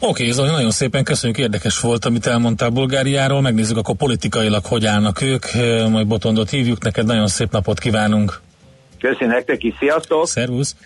Oké, 0.00 0.23
okay, 0.23 0.30
Zoli, 0.30 0.50
nagyon 0.50 0.71
szépen 0.71 1.04
köszönjük, 1.04 1.38
érdekes 1.38 1.80
volt, 1.80 2.04
amit 2.04 2.26
elmondtál 2.26 2.68
Bulgáriáról, 2.68 3.40
megnézzük 3.40 3.76
akkor 3.76 3.95
politikailag, 3.95 4.64
hogy 4.64 4.87
állnak 4.87 5.23
ők, 5.23 5.45
majd 5.90 6.06
Botondot 6.06 6.50
hívjuk, 6.50 6.83
neked 6.83 7.06
nagyon 7.06 7.26
szép 7.26 7.50
napot 7.50 7.78
kívánunk. 7.78 8.40
Köszönjük 9.00 9.35
nektek 9.37 9.62
is, 9.62 9.75
sziasztok! 9.78 10.26
Szervusz! 10.26 10.76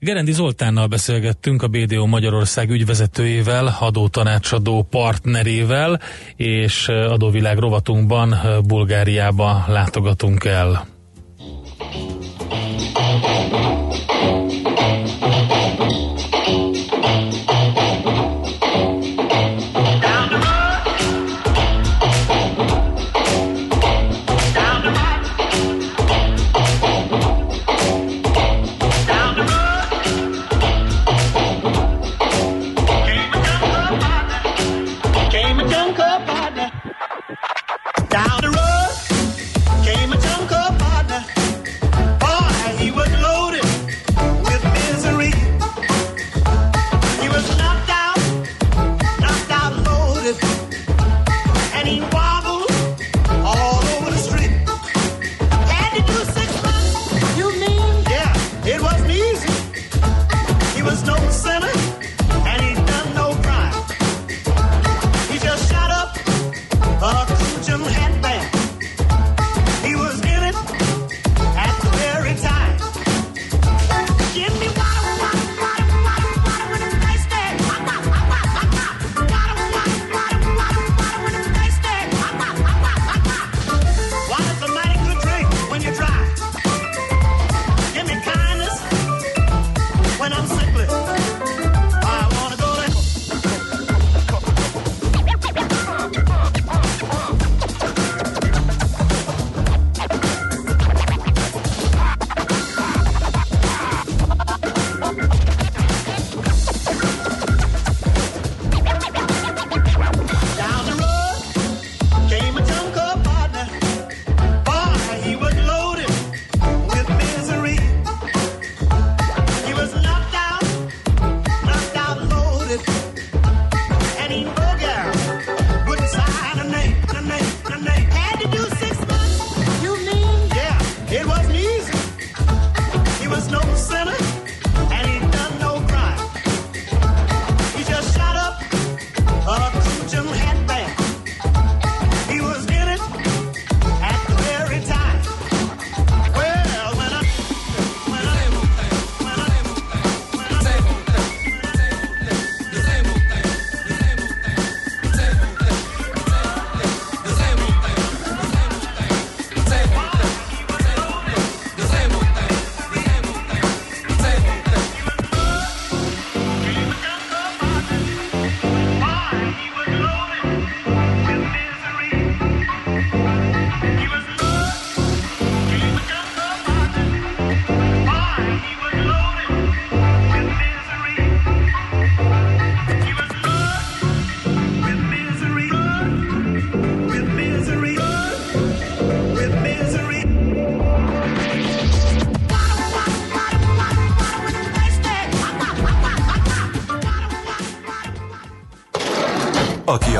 Gerendi 0.00 0.32
Zoltánnal 0.32 0.86
beszélgettünk, 0.86 1.62
a 1.62 1.68
BDO 1.68 2.06
Magyarország 2.06 2.70
ügyvezetőjével, 2.70 3.76
adótanácsadó 3.80 4.86
partnerével, 4.90 6.00
és 6.36 6.88
adóvilág 6.88 7.58
rovatunkban 7.58 8.34
Bulgáriába 8.66 9.64
látogatunk 9.68 10.44
el. 10.44 10.86
Aki 11.80 12.17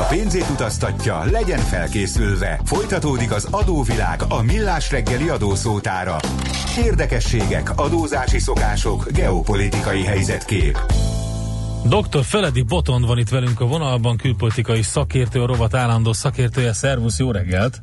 pénzét 0.09 0.49
utaztatja, 0.49 1.23
legyen 1.31 1.59
felkészülve. 1.59 2.59
Folytatódik 2.65 3.31
az 3.31 3.47
adóvilág 3.51 4.21
a 4.27 4.41
millás 4.41 4.91
reggeli 4.91 5.29
adószótára. 5.29 6.15
Érdekességek, 6.77 7.71
adózási 7.75 8.39
szokások, 8.39 9.11
geopolitikai 9.11 10.03
helyzetkép. 10.03 10.79
Dr. 11.83 12.23
Feledi 12.23 12.61
Botond 12.61 13.05
van 13.05 13.17
itt 13.17 13.29
velünk 13.29 13.59
a 13.59 13.65
vonalban, 13.65 14.17
külpolitikai 14.17 14.81
szakértő, 14.81 15.41
a 15.41 15.45
rovat 15.45 15.75
állandó 15.75 16.13
szakértője. 16.13 16.73
Szervusz, 16.73 17.19
jó 17.19 17.31
reggelt! 17.31 17.81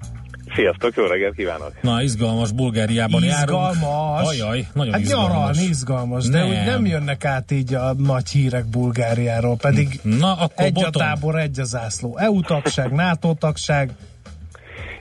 Sziasztok, 0.57 0.95
jó 0.97 1.05
reggelt 1.05 1.35
kívánok! 1.35 1.73
Na, 1.81 2.03
izgalmas 2.03 2.53
Bulgáriában 2.53 3.23
izgalmas. 3.23 3.77
járunk. 3.81 4.29
Ajaj, 4.29 4.67
nagyon 4.75 4.93
hát 4.93 5.03
izgalmas. 5.03 5.29
nyaralni 5.33 5.63
izgalmas, 5.63 6.29
de 6.29 6.39
Nem. 6.39 6.49
úgy 6.49 6.65
nem 6.65 6.87
jönnek 6.87 7.25
át 7.25 7.51
így 7.51 7.75
a 7.75 7.95
nagy 7.95 8.29
hírek 8.29 8.65
Bulgáriáról, 8.67 9.57
pedig 9.57 9.89
Na, 10.03 10.33
akkor 10.33 10.65
egy 10.65 10.71
a 10.71 10.73
Botond. 10.73 10.95
tábor, 10.95 11.39
egy 11.39 11.61
a 11.61 11.65
zászló. 11.65 12.19
EU 12.19 12.41
tagság, 12.41 12.93
NATO 12.93 13.35
tagság, 13.35 13.91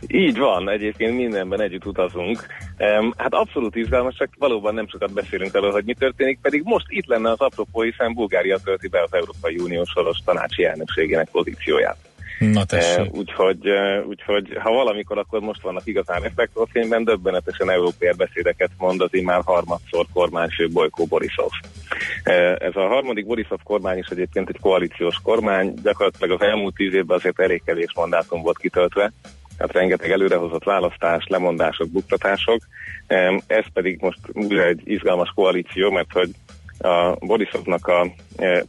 Így 0.08 0.38
van, 0.38 0.70
egyébként 0.70 1.16
mindenben 1.16 1.62
együtt 1.62 1.86
utazunk. 1.86 2.46
Um, 2.80 3.14
hát 3.18 3.34
abszolút 3.34 3.76
izgalmas, 3.76 4.16
csak 4.16 4.30
valóban 4.38 4.74
nem 4.74 4.88
sokat 4.88 5.14
beszélünk 5.14 5.56
arról, 5.56 5.72
hogy 5.72 5.86
mi 5.86 5.94
történik, 5.94 6.40
pedig 6.42 6.62
most 6.64 6.86
itt 6.88 7.06
lenne 7.08 7.32
az 7.32 7.40
apropó, 7.40 7.82
hiszen 7.82 8.14
Bulgária 8.14 8.58
tölti 8.64 8.88
be 8.88 9.02
az 9.02 9.14
Európai 9.14 9.58
Unió 9.58 9.84
soros 9.84 10.18
tanácsi 10.26 10.66
elnökségének 10.66 11.30
pozícióját. 11.32 11.98
Na 12.40 12.60
Uh, 12.60 12.66
tessék. 12.66 13.14
úgyhogy, 13.14 13.70
uh, 13.70 14.08
úgyhogy 14.08 14.58
ha 14.60 14.72
valamikor, 14.72 15.18
akkor 15.18 15.40
most 15.40 15.62
vannak 15.62 15.86
igazán 15.86 16.22
reflektorfényben, 16.22 17.04
döbbenetesen 17.04 17.70
európai 17.70 18.12
beszédeket 18.18 18.70
mond 18.78 19.02
az 19.02 19.14
immár 19.14 19.42
harmadszor 19.46 20.06
kormányfő 20.14 20.68
Bojkó 20.68 21.06
Borisov. 21.06 21.50
Uh, 22.26 22.56
ez 22.60 22.76
a 22.76 22.88
harmadik 22.88 23.26
Borisov 23.26 23.60
kormány 23.64 23.98
is 23.98 24.08
egyébként 24.08 24.50
egy 24.50 24.60
koalíciós 24.60 25.16
kormány, 25.24 25.74
gyakorlatilag 25.84 26.42
az 26.42 26.48
elmúlt 26.48 26.76
tíz 26.76 26.94
évben 26.94 27.18
azért 27.18 27.40
elég 27.40 27.62
kevés 27.66 27.94
mandátum 27.96 28.42
volt 28.42 28.58
kitöltve, 28.58 29.12
tehát 29.58 29.74
rengeteg 29.74 30.12
előrehozott 30.12 30.64
választás, 30.64 31.26
lemondások, 31.28 31.90
buktatások. 31.90 32.60
Ez 33.48 33.66
pedig 33.74 34.02
most 34.02 34.20
újra 34.34 34.64
egy 34.66 34.82
izgalmas 34.84 35.32
koalíció, 35.36 35.92
mert 35.92 36.12
hogy 36.12 36.30
a 36.78 37.16
Borisovnak 37.20 37.88
a 37.88 38.08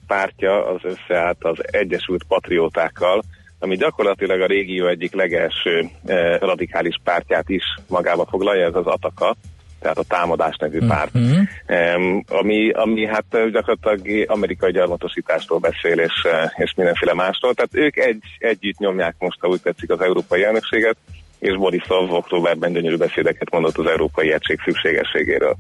pártja 0.07 0.67
az 0.67 0.81
összeállt 0.83 1.45
az 1.45 1.59
Egyesült 1.71 2.25
Patriótákkal, 2.29 3.23
ami 3.59 3.77
gyakorlatilag 3.77 4.41
a 4.41 4.47
régió 4.47 4.87
egyik 4.87 5.15
legelső 5.15 5.89
e, 6.07 6.39
radikális 6.39 7.01
pártját 7.05 7.49
is 7.49 7.65
magába 7.89 8.27
foglalja, 8.31 8.67
ez 8.67 8.75
az 8.75 8.87
Ataka, 8.87 9.37
tehát 9.81 9.99
a 9.99 10.05
Támadás 10.09 10.57
nevű 10.57 10.79
párt, 10.87 11.13
Mhm. 11.13 11.41
Em, 11.67 12.25
ami, 12.29 12.71
ami 12.71 13.07
hát 13.07 13.25
ö, 13.31 13.51
gyakorlatilag 13.51 14.29
amerikai 14.31 14.73
gyarmatosításról 14.73 15.59
beszél, 15.59 15.99
és, 15.99 16.23
eh, 16.23 16.51
és 16.57 16.75
mindenféle 16.77 17.15
másról. 17.15 17.55
Tehát 17.55 17.75
ők 17.75 17.97
egy, 17.97 18.23
együtt 18.39 18.79
nyomják 18.79 19.15
most, 19.19 19.39
ha 19.41 19.49
úgy 19.49 19.61
tetszik, 19.61 19.91
az 19.91 20.01
európai 20.01 20.45
elnökséget, 20.45 20.97
és 21.39 21.57
Borisov 21.57 22.13
októberben 22.13 22.73
gyönyörű 22.73 22.97
beszédeket 22.97 23.51
mondott 23.51 23.79
az 23.79 23.87
európai 23.87 24.33
egység 24.33 24.61
szükségességéről. 24.65 25.57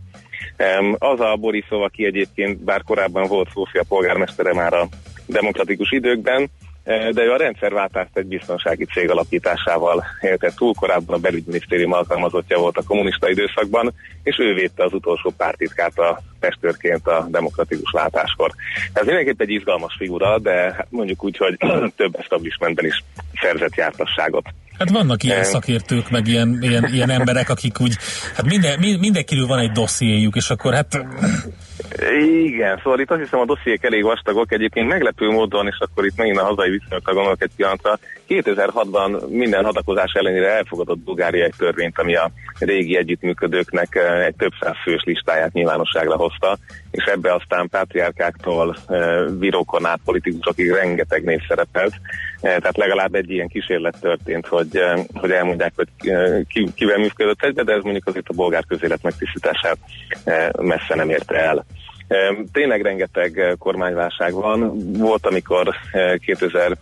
Az 0.98 1.20
a 1.20 1.36
Borisov, 1.36 1.82
aki 1.82 2.04
egyébként 2.04 2.64
bár 2.64 2.82
korábban 2.82 3.26
volt 3.28 3.48
Szófia 3.54 3.82
polgármestere 3.88 4.54
már 4.54 4.72
a 4.72 4.88
demokratikus 5.26 5.90
időkben, 5.90 6.42
eh, 6.42 6.48
de 6.86 7.22
ő 7.22 7.32
a 7.32 7.36
rendszerváltást 7.36 8.16
egy 8.16 8.26
biztonsági 8.26 8.84
cég 8.84 9.10
alapításával 9.10 10.04
élte 10.20 10.52
túl, 10.56 10.74
korábban 10.74 11.16
a 11.16 11.20
belügyminisztérium 11.20 11.92
alkalmazottja 11.92 12.58
volt 12.58 12.76
a 12.76 12.82
kommunista 12.86 13.30
időszakban, 13.30 13.92
és 14.22 14.38
ő 14.38 14.54
védte 14.54 14.84
az 14.84 14.92
utolsó 14.92 15.32
pártitkát 15.36 15.98
a 15.98 16.20
testőrként 16.40 17.06
a 17.06 17.26
demokratikus 17.30 17.90
látáskor. 17.92 18.50
Ez 18.92 19.06
mindenképp 19.06 19.40
egy 19.40 19.50
izgalmas 19.50 19.94
figura, 19.98 20.38
de 20.38 20.52
hát 20.52 20.86
mondjuk 20.90 21.24
úgy, 21.24 21.36
hogy 21.36 21.56
több 21.96 22.16
establishmentben 22.18 22.84
is 22.84 23.04
szerzett 23.40 23.74
jártasságot. 23.74 24.46
Hát 24.78 24.90
vannak 24.90 25.22
ilyen 25.22 25.44
szakértők, 25.44 26.10
meg 26.10 26.26
ilyen, 26.26 26.58
ilyen, 26.60 26.88
ilyen 26.92 27.10
emberek, 27.10 27.48
akik 27.50 27.80
úgy, 27.80 27.96
hát 28.34 28.46
minden, 28.46 28.78
mi- 28.78 28.96
mindenkiről 28.96 29.46
van 29.46 29.58
egy 29.58 29.70
dossziéjuk, 29.70 30.36
és 30.36 30.50
akkor 30.50 30.74
hát 30.74 31.06
Igen, 32.44 32.80
szóval 32.82 33.00
itt 33.00 33.10
azt 33.10 33.20
hiszem 33.20 33.40
a 33.40 33.44
dossziék 33.44 33.82
elég 33.82 34.02
vastagok, 34.02 34.52
egyébként 34.52 34.88
meglepő 34.88 35.30
módon, 35.30 35.66
és 35.66 35.76
akkor 35.78 36.04
itt 36.06 36.16
megint 36.16 36.38
a 36.38 36.44
hazai 36.44 36.70
viszonyokra 36.70 37.14
gondolok 37.14 37.42
egy 37.42 37.50
pillanatra, 37.56 37.98
2006-ban 38.28 39.28
minden 39.28 39.64
hadakozás 39.64 40.12
ellenére 40.12 40.56
elfogadott 40.56 40.98
Bulgária 40.98 41.44
egy 41.44 41.54
törvényt, 41.56 41.98
ami 41.98 42.16
a 42.16 42.30
régi 42.58 42.96
együttműködőknek 42.96 43.94
eh, 43.94 44.24
egy 44.24 44.34
több 44.36 44.52
száz 44.60 44.74
fős 44.82 45.02
listáját 45.04 45.52
nyilvánosságra 45.52 46.16
hozta, 46.16 46.58
és 46.90 47.04
ebbe 47.04 47.34
aztán 47.34 47.68
pátriárkáktól 47.68 48.76
eh, 48.88 49.26
bírókon 49.26 49.86
át 49.86 50.00
politikusokig 50.04 50.70
rengeteg 50.70 51.24
név 51.24 51.40
szerepelt, 51.48 51.94
Eh, 52.40 52.56
tehát 52.56 52.76
legalább 52.76 53.14
egy 53.14 53.30
ilyen 53.30 53.48
kísérlet 53.48 54.00
történt, 54.00 54.46
hogy, 54.46 54.76
eh, 54.76 55.04
hogy 55.14 55.30
elmondják, 55.30 55.72
hogy 55.76 55.88
eh, 56.10 56.40
ki, 56.48 56.68
kivel 56.74 56.98
működött 56.98 57.42
egybe, 57.42 57.62
de 57.62 57.72
ez 57.72 57.82
mondjuk 57.82 58.06
azért 58.06 58.28
a 58.28 58.34
bolgár 58.34 58.64
közélet 58.68 59.02
megtisztítását 59.02 59.78
eh, 60.24 60.48
messze 60.58 60.94
nem 60.94 61.10
érte 61.10 61.34
el. 61.34 61.64
Eh, 62.08 62.36
Tényleg 62.52 62.82
rengeteg 62.82 63.38
eh, 63.38 63.52
kormányválság 63.58 64.32
van. 64.32 64.72
Volt, 64.92 65.26
amikor 65.26 65.74
eh, 65.92 66.16
2000 66.16 66.76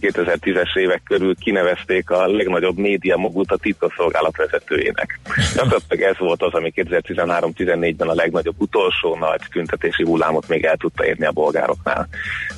2010-es 0.00 0.76
évek 0.78 1.02
körül 1.04 1.34
kinevezték 1.34 2.10
a 2.10 2.26
legnagyobb 2.26 2.76
média 2.76 3.16
mogult 3.16 3.50
a 3.50 3.56
titkosszolgálat 3.56 4.36
vezetőjének. 4.36 5.20
Gyakorlatilag 5.54 6.02
ez 6.02 6.18
volt 6.18 6.42
az, 6.42 6.52
ami 6.52 6.72
2013-14-ben 6.76 8.08
a 8.08 8.14
legnagyobb 8.14 8.54
utolsó 8.58 9.16
nagy 9.16 9.40
tüntetési 9.50 10.04
hullámot 10.04 10.48
még 10.48 10.64
el 10.64 10.76
tudta 10.76 11.06
érni 11.06 11.26
a 11.26 11.32
bolgároknál. 11.32 12.08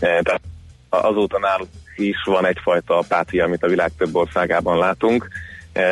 Eh, 0.01 0.19
Tehát 0.23 0.41
azóta 0.89 1.39
náluk 1.39 1.69
is 1.97 2.23
van 2.25 2.47
egyfajta 2.47 2.99
apátia, 2.99 3.45
amit 3.45 3.63
a 3.63 3.69
világ 3.69 3.91
több 3.99 4.15
országában 4.15 4.79
látunk, 4.79 5.29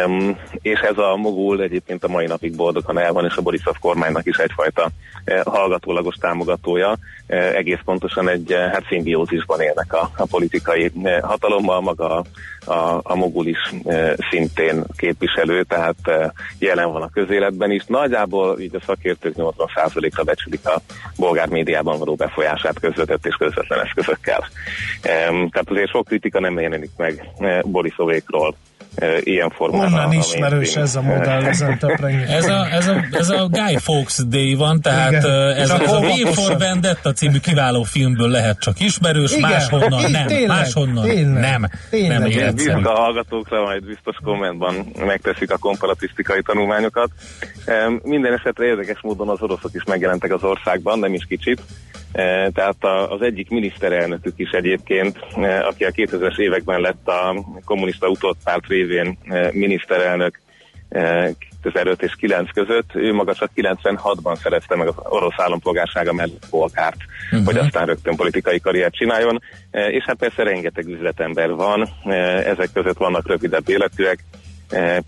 Um, 0.07 0.39
és 0.63 0.79
ez 0.79 0.99
a 0.99 1.17
mogul 1.17 1.63
egyébként 1.63 2.05
a 2.05 2.09
mai 2.09 2.27
napig 2.27 2.57
boldogan 2.57 2.99
el 2.99 3.13
van, 3.13 3.25
és 3.25 3.37
a 3.37 3.43
Borisov 3.43 3.75
kormánynak 3.81 4.27
is 4.27 4.37
egyfajta 4.37 4.91
uh, 5.27 5.41
hallgatólagos 5.43 6.15
támogatója. 6.15 6.97
Uh, 7.29 7.55
egész 7.55 7.79
pontosan 7.85 8.29
egy 8.29 8.53
uh, 8.53 8.59
hát 8.59 8.87
szimbiózisban 8.89 9.61
élnek 9.61 9.93
a, 9.93 10.11
a 10.17 10.27
politikai 10.27 10.91
uh, 10.95 11.21
hatalommal, 11.21 11.81
maga 11.81 12.17
a, 12.17 12.25
a, 12.73 13.01
a 13.03 13.15
mogul 13.15 13.47
is 13.47 13.73
uh, 13.83 14.13
szintén 14.31 14.85
képviselő, 14.97 15.63
tehát 15.63 15.99
uh, 16.07 16.31
jelen 16.59 16.93
van 16.93 17.03
a 17.03 17.11
közéletben 17.11 17.71
is. 17.71 17.85
Nagyjából 17.87 18.61
így 18.61 18.75
a 18.75 18.83
szakértők 18.87 19.35
80%-ra 19.37 20.23
becsülik 20.23 20.69
a 20.69 20.81
bolgár 21.17 21.49
médiában 21.49 21.99
való 21.99 22.15
befolyását 22.15 22.81
közvetett 22.81 23.27
és 23.27 23.35
közvetlen 23.35 23.81
eszközökkel. 23.81 24.39
Um, 24.41 25.51
tehát 25.51 25.71
azért 25.71 25.91
sok 25.91 26.05
kritika 26.07 26.41
nem 26.41 26.61
jelenik 26.61 26.91
meg 26.97 27.31
uh, 27.39 27.61
Borisovékról 27.63 28.55
ilyen 29.21 29.51
formában. 29.51 29.93
Onnan 29.93 30.09
a 30.09 30.15
ismerős 30.15 30.75
mainstream. 30.75 30.87
ez 30.87 30.97
a 30.97 31.03
modell, 31.03 31.45
ezen 31.45 31.79
ez 32.29 32.47
a, 32.49 32.69
ez, 32.71 32.87
a, 32.87 33.05
ez 33.13 33.29
a 33.29 33.49
Guy 33.51 33.77
Fawkes 33.79 34.19
Day 34.27 34.55
van, 34.55 34.81
tehát 34.81 35.11
Igen. 35.11 35.51
ez, 35.57 35.69
Csak 35.69 35.83
ez 35.83 35.93
a 35.93 36.01
V 36.01 36.33
for 36.33 36.59
Vendetta 36.59 37.13
című 37.13 37.39
kiváló 37.39 37.83
filmből 37.83 38.29
lehet 38.29 38.59
csak 38.61 38.81
ismerős, 38.81 39.33
Igen. 39.33 39.51
máshonnan 39.51 40.01
Így 40.01 40.11
nem, 40.11 40.27
tényleg, 40.27 40.49
máshonnan 40.49 41.05
tényleg, 41.05 41.41
nem, 41.41 41.67
tényleg. 41.91 42.19
nem 42.19 42.31
Én 42.31 42.39
értem. 42.39 42.87
a 42.87 42.91
hallgatókra, 42.91 43.63
majd 43.63 43.85
biztos 43.85 44.17
kommentban 44.25 44.75
megteszik 45.07 45.51
a 45.51 45.57
komparatisztikai 45.57 46.43
tanulmányokat. 46.43 47.11
Minden 48.03 48.33
esetre 48.33 48.65
érdekes 48.65 49.01
módon 49.03 49.29
az 49.29 49.43
oroszok 49.43 49.75
is 49.75 49.83
megjelentek 49.85 50.33
az 50.33 50.43
országban, 50.43 50.99
nem 50.99 51.15
is 51.15 51.25
kicsit. 51.29 51.63
E, 52.17 52.51
Tehát 52.51 52.85
az 53.09 53.23
egyik 53.23 53.51
miniszterelnökük 53.51 54.35
is 54.37 54.51
egyébként, 54.51 55.19
e, 55.37 55.67
aki 55.67 55.85
a 55.85 55.91
2000-es 55.91 56.39
években 56.39 56.81
lett 56.81 57.09
a 57.09 57.45
kommunista 57.65 58.09
utódpárt 58.09 58.67
révén 58.67 59.19
e, 59.25 59.51
miniszterelnök 59.53 60.41
e, 60.89 61.31
2005 61.63 62.03
és 62.03 62.15
9 62.15 62.51
között, 62.51 62.95
ő 62.95 63.13
maga 63.13 63.35
csak 63.35 63.51
96-ban 63.57 64.37
szerezte 64.37 64.77
meg 64.77 64.87
az 64.87 64.95
orosz 65.03 65.35
állampolgársága 65.37 66.13
mellett 66.13 66.47
polgárt, 66.51 66.99
uh-huh. 67.31 67.47
hogy 67.47 67.57
aztán 67.57 67.87
rögtön 67.87 68.17
politikai 68.17 68.61
karriert 68.61 68.95
csináljon, 68.95 69.43
és 69.71 70.05
hát 70.05 70.17
persze 70.17 70.43
rengeteg 70.43 70.87
üzletember 70.87 71.51
van, 71.51 71.89
ezek 72.45 72.69
között 72.73 72.97
vannak 72.97 73.29
rövidebb 73.29 73.69
életűek, 73.69 74.19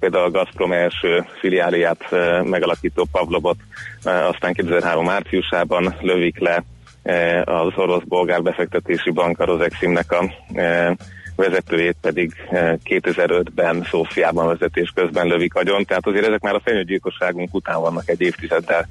például 0.00 0.24
a 0.24 0.30
Gazprom 0.30 0.72
első 0.72 1.24
filiáliát 1.40 2.04
megalakító 2.44 3.06
Pavlovot 3.12 3.56
e, 4.04 4.26
aztán 4.26 4.52
2003 4.52 5.04
márciusában 5.04 5.94
lövik 6.00 6.38
le 6.38 6.64
e, 7.08 7.42
az 7.42 7.72
orosz-bolgár 7.76 8.42
befektetési 8.42 9.10
bank, 9.10 9.40
a 9.40 9.44
Rozeximnek 9.44 10.12
a 10.12 10.24
e, 10.58 10.96
vezetőjét 11.38 11.96
pedig 12.00 12.32
eh, 12.50 12.74
2005-ben 12.84 13.86
Szófiában 13.90 14.46
vezetés 14.46 14.92
közben 14.94 15.26
lövik 15.26 15.54
agyon, 15.54 15.84
tehát 15.84 16.06
azért 16.06 16.26
ezek 16.26 16.40
már 16.40 16.54
a 16.54 16.60
fenyőgyilkosságunk 16.64 17.54
után 17.54 17.80
vannak 17.80 18.08
egy 18.08 18.20
évtizeddel, 18.20 18.88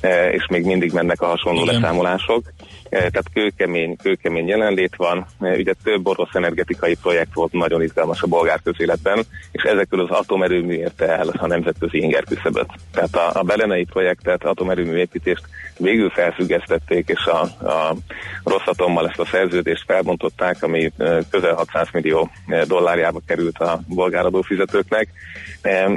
eh, 0.00 0.32
és 0.32 0.46
még 0.48 0.64
mindig 0.64 0.92
mennek 0.92 1.20
a 1.20 1.26
hasonló 1.26 1.62
Igen. 1.62 1.74
leszámolások. 1.74 2.42
Eh, 2.88 2.98
Tehát 2.98 3.30
kőkemény, 3.32 3.96
kőkemény 3.96 4.48
jelenlét 4.48 4.96
van. 4.96 5.26
Eh, 5.40 5.56
Ugye 5.58 5.72
több 5.84 6.06
orosz 6.06 6.34
energetikai 6.34 6.94
projekt 7.02 7.34
volt 7.34 7.52
nagyon 7.52 7.82
izgalmas 7.82 8.22
a 8.22 8.26
bolgár 8.26 8.60
közéletben, 8.64 9.24
és 9.52 9.62
ezekről 9.62 10.00
az 10.00 10.18
atomerőmű 10.18 10.74
érte 10.74 11.06
el 11.18 11.28
a 11.28 11.46
nemzetközi 11.46 11.98
inger 11.98 12.24
küszöböt. 12.24 12.68
Tehát 12.92 13.16
a, 13.16 13.38
a 13.38 13.42
belenei 13.42 13.84
projektet, 13.84 14.44
atomerőmű 14.44 14.96
építést 14.96 15.42
végül 15.78 16.10
felfüggesztették, 16.10 17.08
és 17.08 17.24
a, 17.24 17.40
a 17.66 17.96
Rosszatommal 18.44 19.08
ezt 19.08 19.18
a 19.18 19.24
szerződést 19.24 19.84
felbontották, 19.86 20.62
ami 20.62 20.92
eh, 20.96 21.18
közel 21.30 21.54
600 21.54 21.85
100 21.86 22.02
millió 22.02 22.30
dollárjába 22.66 23.20
került 23.26 23.58
a 23.58 23.80
bolgár 23.88 24.24
adófizetőknek, 24.24 25.08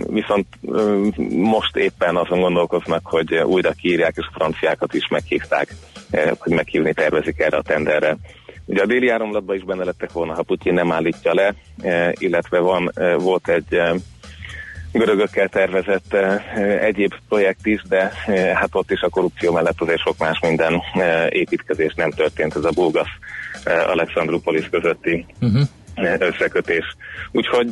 viszont 0.08 0.48
most 1.30 1.76
éppen 1.76 2.16
azon 2.16 2.40
gondolkoznak, 2.40 3.02
hogy 3.04 3.36
újra 3.36 3.72
kiírják, 3.72 4.14
és 4.18 4.26
a 4.30 4.38
franciákat 4.38 4.94
is 4.94 5.08
meghívták, 5.08 5.76
hogy 6.38 6.54
meghívni 6.54 6.94
tervezik 6.94 7.40
erre 7.40 7.58
a 7.58 7.62
tenderre. 7.62 8.18
Ugye 8.66 8.82
a 8.82 8.86
déli 8.86 9.10
áramlatban 9.10 9.56
is 9.56 9.64
benne 9.64 9.84
lettek 9.84 10.12
volna, 10.12 10.34
ha 10.34 10.42
Putyin 10.42 10.74
nem 10.74 10.92
állítja 10.92 11.34
le, 11.34 11.54
illetve 12.14 12.60
van, 12.60 12.92
volt 13.18 13.50
egy 13.50 13.82
görögökkel 14.92 15.48
tervezett 15.48 16.14
egyéb 16.82 17.14
projekt 17.28 17.66
is, 17.66 17.82
de 17.90 18.12
hát 18.54 18.70
ott 18.72 18.92
is 18.92 19.02
a 19.02 19.10
korrupció 19.10 19.52
mellett 19.52 19.82
azért 19.82 20.02
sok 20.02 20.18
más 20.18 20.40
minden 20.40 20.82
építkezés 21.30 21.94
nem 21.94 22.12
történt. 22.12 22.56
Ez 22.56 22.64
a 22.64 22.72
Bulgasz 22.72 23.18
Alexandropolis 23.66 24.70
közötti 24.70 25.26
uh-huh 25.42 25.62
összekötés. 26.20 26.96
Úgyhogy 27.32 27.70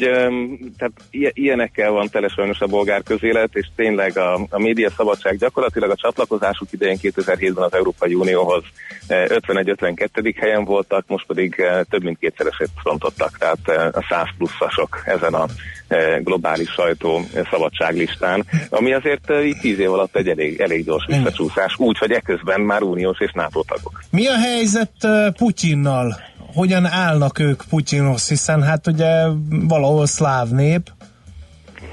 tehát 0.77 0.93
ilyenekkel 1.33 1.91
van 1.91 2.09
tele 2.09 2.27
sajnos 2.27 2.59
a 2.59 2.67
bolgár 2.67 3.03
közélet, 3.03 3.49
és 3.53 3.67
tényleg 3.75 4.17
a, 4.17 4.33
a 4.49 4.59
média 4.59 4.89
szabadság 4.89 5.37
gyakorlatilag 5.37 5.89
a 5.89 5.95
csatlakozásuk 5.95 6.71
idején 6.71 6.97
2007-ben 7.01 7.63
az 7.63 7.73
Európai 7.73 8.13
Unióhoz 8.13 8.63
51-52. 9.07 10.35
helyen 10.39 10.63
voltak, 10.63 11.03
most 11.07 11.25
pedig 11.25 11.55
több 11.89 12.03
mint 12.03 12.17
kétszeresét 12.17 12.69
frontottak, 12.81 13.37
tehát 13.37 13.93
a 13.95 14.05
100 14.09 14.27
pluszasok 14.37 15.01
ezen 15.05 15.33
a 15.33 15.45
globális 16.23 16.69
sajtó 16.69 17.21
szabadságlistán, 17.51 18.45
ami 18.69 18.93
azért 18.93 19.31
így 19.43 19.57
tíz 19.61 19.79
év 19.79 19.91
alatt 19.91 20.15
egy 20.15 20.27
elég, 20.27 20.59
elég 20.59 20.85
gyors 20.85 21.05
visszacsúszás, 21.05 21.75
úgy, 21.77 21.97
hogy 21.97 22.11
eközben 22.11 22.61
már 22.61 22.81
uniós 22.81 23.19
és 23.19 23.31
NATO 23.33 23.63
tagok. 23.63 24.03
Mi 24.11 24.27
a 24.27 24.37
helyzet 24.37 25.07
Putyinnal? 25.37 26.15
Hogyan 26.57 26.85
állnak 26.85 27.39
ők 27.39 27.63
Putyinhoz, 27.69 28.27
hiszen 28.27 28.63
hát 28.63 28.87
ugye 28.87 29.25
valahol 29.49 30.05
szláv 30.05 30.49
nép, 30.49 30.91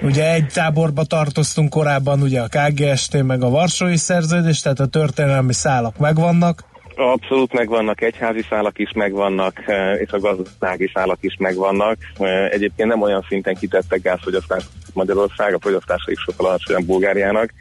Ugye 0.02 0.32
egy 0.32 0.46
táborba 0.46 1.04
tartoztunk 1.04 1.70
korábban, 1.70 2.22
ugye 2.22 2.40
a 2.40 2.48
KGST 2.48 3.22
meg 3.22 3.42
a 3.42 3.48
Varsói 3.48 3.96
Szerződés, 3.96 4.60
tehát 4.60 4.80
a 4.80 4.86
történelmi 4.86 5.52
szálak 5.52 5.98
megvannak. 5.98 6.64
Abszolút 6.96 7.52
megvannak, 7.52 8.00
egyházi 8.00 8.42
szálak 8.48 8.78
is 8.78 8.92
megvannak, 8.92 9.68
eh, 9.68 10.00
és 10.00 10.10
a 10.10 10.18
gazdasági 10.18 10.90
szálak 10.94 11.18
is 11.20 11.36
megvannak. 11.38 11.96
Eh, 12.18 12.50
egyébként 12.50 12.88
nem 12.88 13.02
olyan 13.02 13.24
szinten 13.28 13.54
kitettek 13.54 14.02
gázfogyasztást 14.02 14.68
Magyarország, 14.92 15.54
a 15.54 15.58
fogyasztása 15.60 16.10
is 16.10 16.20
sokkal 16.20 16.46
alacsonyabb 16.46 16.84
Bulgáriának, 16.84 17.52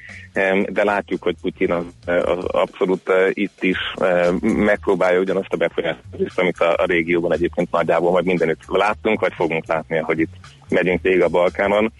de 0.67 0.83
látjuk, 0.83 1.23
hogy 1.23 1.35
Putyin 1.41 1.71
az, 1.71 1.83
az 2.05 2.45
abszolút 2.45 3.09
eh, 3.09 3.29
itt 3.33 3.63
is 3.63 3.77
megpróbálja 4.41 5.19
ugyanazt 5.19 5.53
a 5.53 5.57
befolyást, 5.57 5.99
amit 6.35 6.59
a, 6.59 6.73
a 6.77 6.85
régióban 6.85 7.33
egyébként 7.33 7.71
nagyjából 7.71 8.11
majd 8.11 8.25
mindenütt 8.25 8.61
láttunk, 8.67 9.19
vagy 9.19 9.33
fogunk 9.33 9.67
látni, 9.67 9.97
hogy 9.97 10.19
itt 10.19 10.33
megyünk 10.73 11.01
végig 11.01 11.21
a 11.21 11.27
Balkánon. 11.27 11.93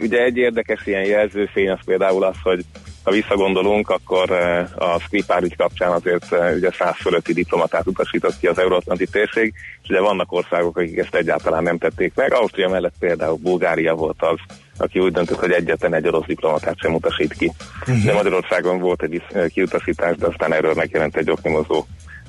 Ugye 0.00 0.22
egy 0.22 0.36
érdekes 0.36 0.86
ilyen 0.86 1.04
jelzőfény 1.04 1.70
az 1.70 1.78
például 1.84 2.24
az, 2.24 2.36
hogy 2.42 2.64
ha 3.04 3.10
visszagondolunk, 3.10 3.88
akkor 3.88 4.30
eh, 4.30 4.66
a 4.74 4.98
Skripál 4.98 5.42
ügy 5.42 5.56
kapcsán 5.56 5.92
azért 5.92 6.32
eh, 6.32 6.54
ugye 6.54 6.70
száz 6.70 6.94
fölötti 6.96 7.32
diplomatát 7.32 7.86
utasított 7.86 8.38
ki 8.38 8.46
az 8.46 8.58
Euróatlanti 8.58 9.06
térség, 9.06 9.54
és 9.82 9.88
ugye 9.88 10.00
vannak 10.00 10.32
országok, 10.32 10.76
akik 10.76 10.98
ezt 10.98 11.14
egyáltalán 11.14 11.62
nem 11.62 11.78
tették 11.78 12.12
meg. 12.14 12.32
Ausztria 12.32 12.68
mellett 12.68 12.94
például 12.98 13.38
Bulgária 13.42 13.94
volt 13.94 14.22
az, 14.22 14.38
aki 14.76 14.98
úgy 14.98 15.12
döntött, 15.12 15.38
hogy 15.38 15.50
egyetlen 15.50 15.94
egy 15.94 16.06
orosz 16.06 16.26
diplomatát 16.26 16.78
sem 16.78 16.94
utasít 16.94 17.32
ki. 17.32 17.52
Uh-huh. 17.80 18.04
De 18.04 18.12
Magyarországon 18.12 18.78
volt 18.78 19.02
egy 19.02 19.22
kiutasítás, 19.48 20.16
de 20.16 20.26
aztán 20.26 20.52
erről 20.52 20.74
megjelent 20.74 21.16
egy 21.16 21.30
oknyomozó 21.30 21.84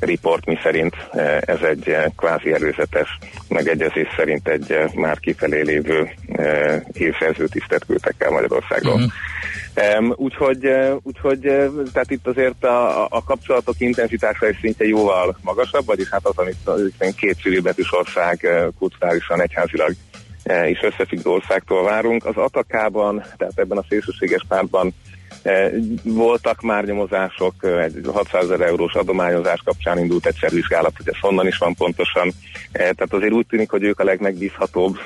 report, 0.06 0.46
mi 0.46 0.58
szerint 0.64 0.96
ez 1.40 1.62
egy 1.62 1.98
kvázi 2.18 2.54
előzetes 2.54 3.18
megegyezés 3.48 4.08
szerint 4.16 4.48
egy 4.48 4.78
már 4.94 5.20
kifelé 5.20 5.62
lévő 5.62 6.10
hírszerző 6.94 7.48
tisztet 7.48 7.86
küldtek 7.86 8.16
el 8.18 8.32
Magyarországról. 8.32 9.02
Um, 10.00 10.14
úgyhogy, 10.16 10.68
úgyhogy 11.04 11.40
tehát 11.94 12.12
itt 12.12 12.28
azért 12.28 12.64
a, 12.64 13.06
a 13.06 13.24
kapcsolatok 13.24 13.76
intenzitása 13.78 14.50
és 14.50 14.58
szintje 14.62 14.88
jóval 14.88 15.38
magasabb, 15.42 15.86
vagyis 15.86 16.10
hát 16.10 16.26
az, 16.26 16.38
amit 16.38 16.56
az, 16.64 16.92
két 17.16 17.38
civilbetűs 17.42 17.94
ország 17.94 18.48
kulturálisan, 18.80 19.42
egyházilag 19.42 19.92
is 20.68 20.80
összefüggő 20.82 21.30
országtól 21.30 21.84
várunk. 21.84 22.26
Az 22.26 22.38
Atakában, 22.38 23.24
tehát 23.38 23.54
ebben 23.56 23.78
a 23.78 23.86
szélsőséges 23.90 24.46
pártban 24.48 24.94
voltak 26.04 26.62
már 26.62 26.84
nyomozások, 26.84 27.54
uh, 27.62 27.84
egy 27.84 28.00
600 28.14 28.44
ezer 28.44 28.62
eurós 28.62 28.94
adományozás 28.94 29.62
kapcsán 29.66 30.00
indult 30.00 30.26
egy 30.26 30.38
szervizsgálat, 30.40 30.94
hogy 30.98 31.08
ez 31.08 31.20
honnan 31.20 31.48
is 31.48 31.58
van 31.58 31.76
pontosan. 31.76 32.32
Tehát 32.72 33.14
azért 33.14 33.34
úgy 33.34 33.48
tűnik, 33.48 33.70
hogy 33.70 33.84
ők 33.84 34.00
a 34.00 34.04
legmegbízhatóbb 34.04 35.00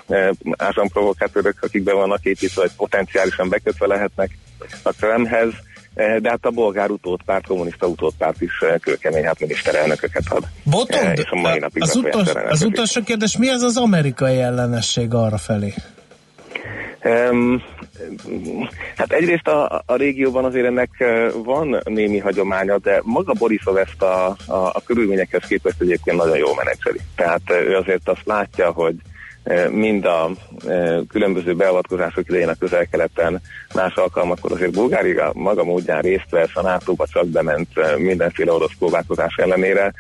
ázsamprovokátőrök, 0.57 1.57
akik 1.61 1.83
be 1.83 1.93
vannak 1.93 2.23
építve, 2.23 2.61
vagy 2.61 2.71
potenciálisan 2.77 3.49
bekötve 3.49 3.87
lehetnek 3.87 4.37
a 4.83 4.91
Kremhez, 4.91 5.53
de 5.93 6.29
hát 6.29 6.45
a 6.45 6.49
bolgár 6.49 6.89
utódpárt, 6.89 7.47
kommunista 7.47 7.87
utódpárt 7.87 8.41
is 8.41 8.63
kőkemény 8.81 9.23
hát 9.23 9.39
miniszterelnököket 9.39 10.23
ad. 10.29 10.47
Botond, 10.63 11.17
és 11.17 11.29
a 11.29 11.35
mai 11.35 11.59
napig 11.59 11.81
az, 11.81 11.95
utos, 11.95 12.27
az 12.49 12.63
utolsó 12.63 13.01
kérdés, 13.03 13.37
mi 13.37 13.49
az 13.49 13.61
az 13.61 13.77
amerikai 13.77 14.39
ellenesség 14.39 15.13
arra 15.13 15.37
felé? 15.37 15.73
Um, 17.03 17.63
hát 18.97 19.11
egyrészt 19.11 19.47
a, 19.47 19.83
a 19.85 19.95
régióban 19.95 20.45
azért 20.45 20.65
ennek 20.65 20.89
van 21.43 21.79
némi 21.83 22.17
hagyománya, 22.17 22.77
de 22.77 23.01
maga 23.03 23.33
Borisov 23.33 23.77
ezt 23.77 24.01
a, 24.01 24.25
a, 24.27 24.55
a 24.55 24.81
körülményekhez 24.85 25.43
képest 25.47 25.81
egyébként 25.81 26.17
nagyon 26.17 26.37
jól 26.37 26.55
menedzseli. 26.55 26.99
Tehát 27.15 27.41
ő 27.49 27.75
azért 27.75 28.09
azt 28.09 28.25
látja, 28.25 28.71
hogy 28.71 28.95
mind 29.69 30.05
a 30.05 30.29
különböző 31.07 31.55
beavatkozások 31.55 32.27
idején 32.27 32.49
a 32.49 32.57
közel-keleten, 32.59 33.41
más 33.73 33.93
alkalmakkor 33.93 34.51
azért 34.51 34.71
Bulgária 34.71 35.31
maga 35.33 35.63
módján 35.63 36.01
részt 36.01 36.29
vesz, 36.29 36.55
a 36.55 36.61
nato 36.61 36.95
csak 37.05 37.27
bement 37.27 37.97
mindenféle 37.97 38.51
orosz 38.51 38.75
próbálkozás 38.79 39.35
ellenére. 39.35 39.93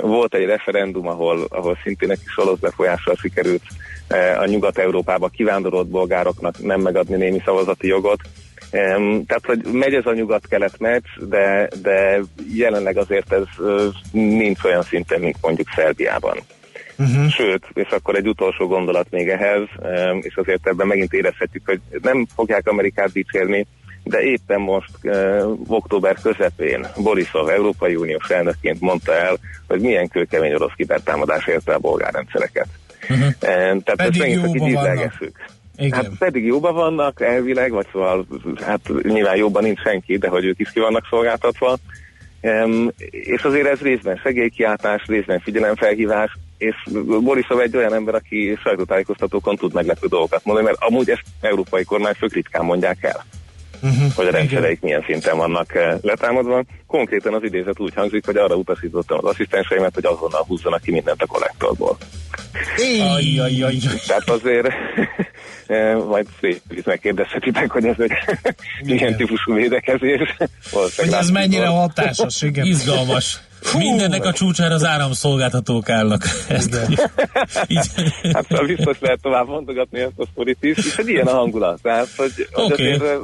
Volt 0.00 0.34
egy 0.34 0.44
referendum, 0.44 1.06
ahol, 1.06 1.46
ahol 1.48 1.78
szintén 1.82 2.10
egy 2.10 2.20
kis 2.20 2.38
orosz 2.38 2.58
befolyással 2.58 3.14
sikerült 3.14 3.62
a 4.38 4.44
Nyugat-Európába 4.46 5.28
kivándorolt 5.28 5.88
bolgároknak 5.88 6.62
nem 6.62 6.80
megadni 6.80 7.16
némi 7.16 7.42
szavazati 7.44 7.86
jogot. 7.86 8.20
Tehát, 9.26 9.44
hogy 9.46 9.64
megy 9.72 9.94
ez 9.94 10.06
a 10.06 10.12
nyugat-kelet 10.12 10.78
meccs, 10.78 11.06
de, 11.20 11.68
de 11.82 12.20
jelenleg 12.54 12.96
azért 12.96 13.32
ez 13.32 13.42
nincs 14.12 14.64
olyan 14.64 14.82
szinten, 14.82 15.20
mint 15.20 15.36
mondjuk 15.40 15.68
Szerbiában. 15.74 16.38
Uh-huh. 16.98 17.28
Sőt, 17.28 17.66
és 17.74 17.88
akkor 17.88 18.16
egy 18.16 18.28
utolsó 18.28 18.66
gondolat 18.66 19.06
még 19.10 19.28
ehhez, 19.28 19.62
és 20.20 20.36
azért 20.36 20.66
ebben 20.66 20.86
megint 20.86 21.12
érezhetjük, 21.12 21.62
hogy 21.66 21.80
nem 22.02 22.26
fogják 22.34 22.68
Amerikát 22.68 23.12
dicsérni, 23.12 23.66
de 24.02 24.20
éppen 24.20 24.60
most 24.60 24.90
október 25.66 26.16
közepén 26.22 26.86
Borisov 27.02 27.48
Európai 27.48 27.96
Uniós 27.96 28.28
elnökként 28.28 28.80
mondta 28.80 29.14
el, 29.14 29.36
hogy 29.66 29.80
milyen 29.80 30.08
kőkemény 30.08 30.54
orosz 30.54 30.72
kibertámadás 30.76 31.46
érte 31.46 31.74
a 31.74 31.78
bolgár 31.78 32.12
rendszereket. 32.12 32.66
Uh-huh. 33.10 33.32
Tehát 33.38 33.82
pedig 33.82 34.06
ezt 34.06 34.18
megint 34.18 34.42
csak 34.42 34.68
így 34.68 35.22
igen. 35.78 35.94
Hát 35.94 36.10
pedig 36.18 36.44
jóban 36.44 36.74
vannak 36.74 37.20
elvileg, 37.20 37.70
vagy 37.70 37.86
szóval 37.92 38.26
hát 38.60 38.80
nyilván 39.02 39.36
jobban 39.36 39.62
nincs 39.62 39.80
senki, 39.80 40.18
de 40.18 40.28
hogy 40.28 40.44
ők 40.44 40.58
is 40.58 40.70
ki 40.70 40.80
vannak 40.80 41.06
szolgáltatva. 41.10 41.76
Um, 42.40 42.88
és 43.10 43.42
azért 43.42 43.66
ez 43.66 43.80
részben 43.80 44.16
segélykiáltás, 44.16 45.02
részben 45.06 45.40
figyelemfelhívás, 45.40 46.36
és 46.58 46.74
Borisov 47.20 47.60
egy 47.60 47.76
olyan 47.76 47.94
ember, 47.94 48.14
aki 48.14 48.58
sajtótájékoztatókon 48.62 49.56
tud 49.56 49.72
meglepő 49.72 50.06
dolgokat 50.06 50.44
mondani, 50.44 50.66
mert 50.66 50.82
amúgy 50.82 51.10
ezt 51.10 51.22
európai 51.40 51.84
kormányfők 51.84 52.32
ritkán 52.32 52.64
mondják 52.64 53.02
el. 53.02 53.24
Uh-huh. 53.82 54.12
hogy 54.14 54.26
a 54.26 54.30
rendszereik 54.30 54.80
milyen 54.80 55.04
szinten 55.06 55.36
vannak 55.36 55.74
eh, 55.74 55.98
letámadva. 56.02 56.64
Konkrétan 56.86 57.34
az 57.34 57.42
idézet 57.42 57.80
úgy 57.80 57.94
hangzik, 57.94 58.26
hogy 58.26 58.36
arra 58.36 58.54
utasítottam 58.54 59.18
az 59.18 59.24
asszisztenseimet, 59.24 59.94
hogy 59.94 60.06
azonnal 60.06 60.44
húzzanak 60.46 60.82
ki 60.82 60.90
mindent 60.90 61.22
a 61.22 61.26
kollektorból. 61.26 61.96
Tehát 64.06 64.28
azért 64.30 64.66
eh, 65.66 65.96
majd 65.96 66.26
szép 66.40 66.60
megkérdezhetitek, 66.84 67.70
hogy 67.70 67.84
ez 67.84 67.96
egy 67.98 68.12
milyen 68.84 69.16
típusú 69.16 69.54
védekezés. 69.54 70.36
Hogy 70.70 71.12
ez 71.12 71.30
mennyire 71.30 71.66
hatásos, 71.66 72.42
igen. 72.42 72.66
Izgalmas. 72.66 73.40
Fú, 73.60 73.78
Mindennek 73.78 74.24
a 74.24 74.32
csúcsára 74.32 74.74
az 74.74 74.84
áramszolgáltatók 74.84 75.88
állnak. 75.88 76.22
Ezt 76.48 76.80
így. 77.66 77.90
hát 78.32 78.66
biztos 78.66 78.96
lehet 79.00 79.20
tovább 79.22 79.46
mondogatni 79.46 80.00
ezt 80.00 80.12
a 80.18 80.26
sztorit 80.32 80.58
is, 80.60 80.96
egy 80.96 81.08
ilyen 81.08 81.26
a 81.26 81.30
hangulat. 81.30 81.82
Tehát, 81.82 82.08
hogy, 82.16 82.48
okay. 82.52 82.68
hogy 82.68 83.00
azért 83.00 83.20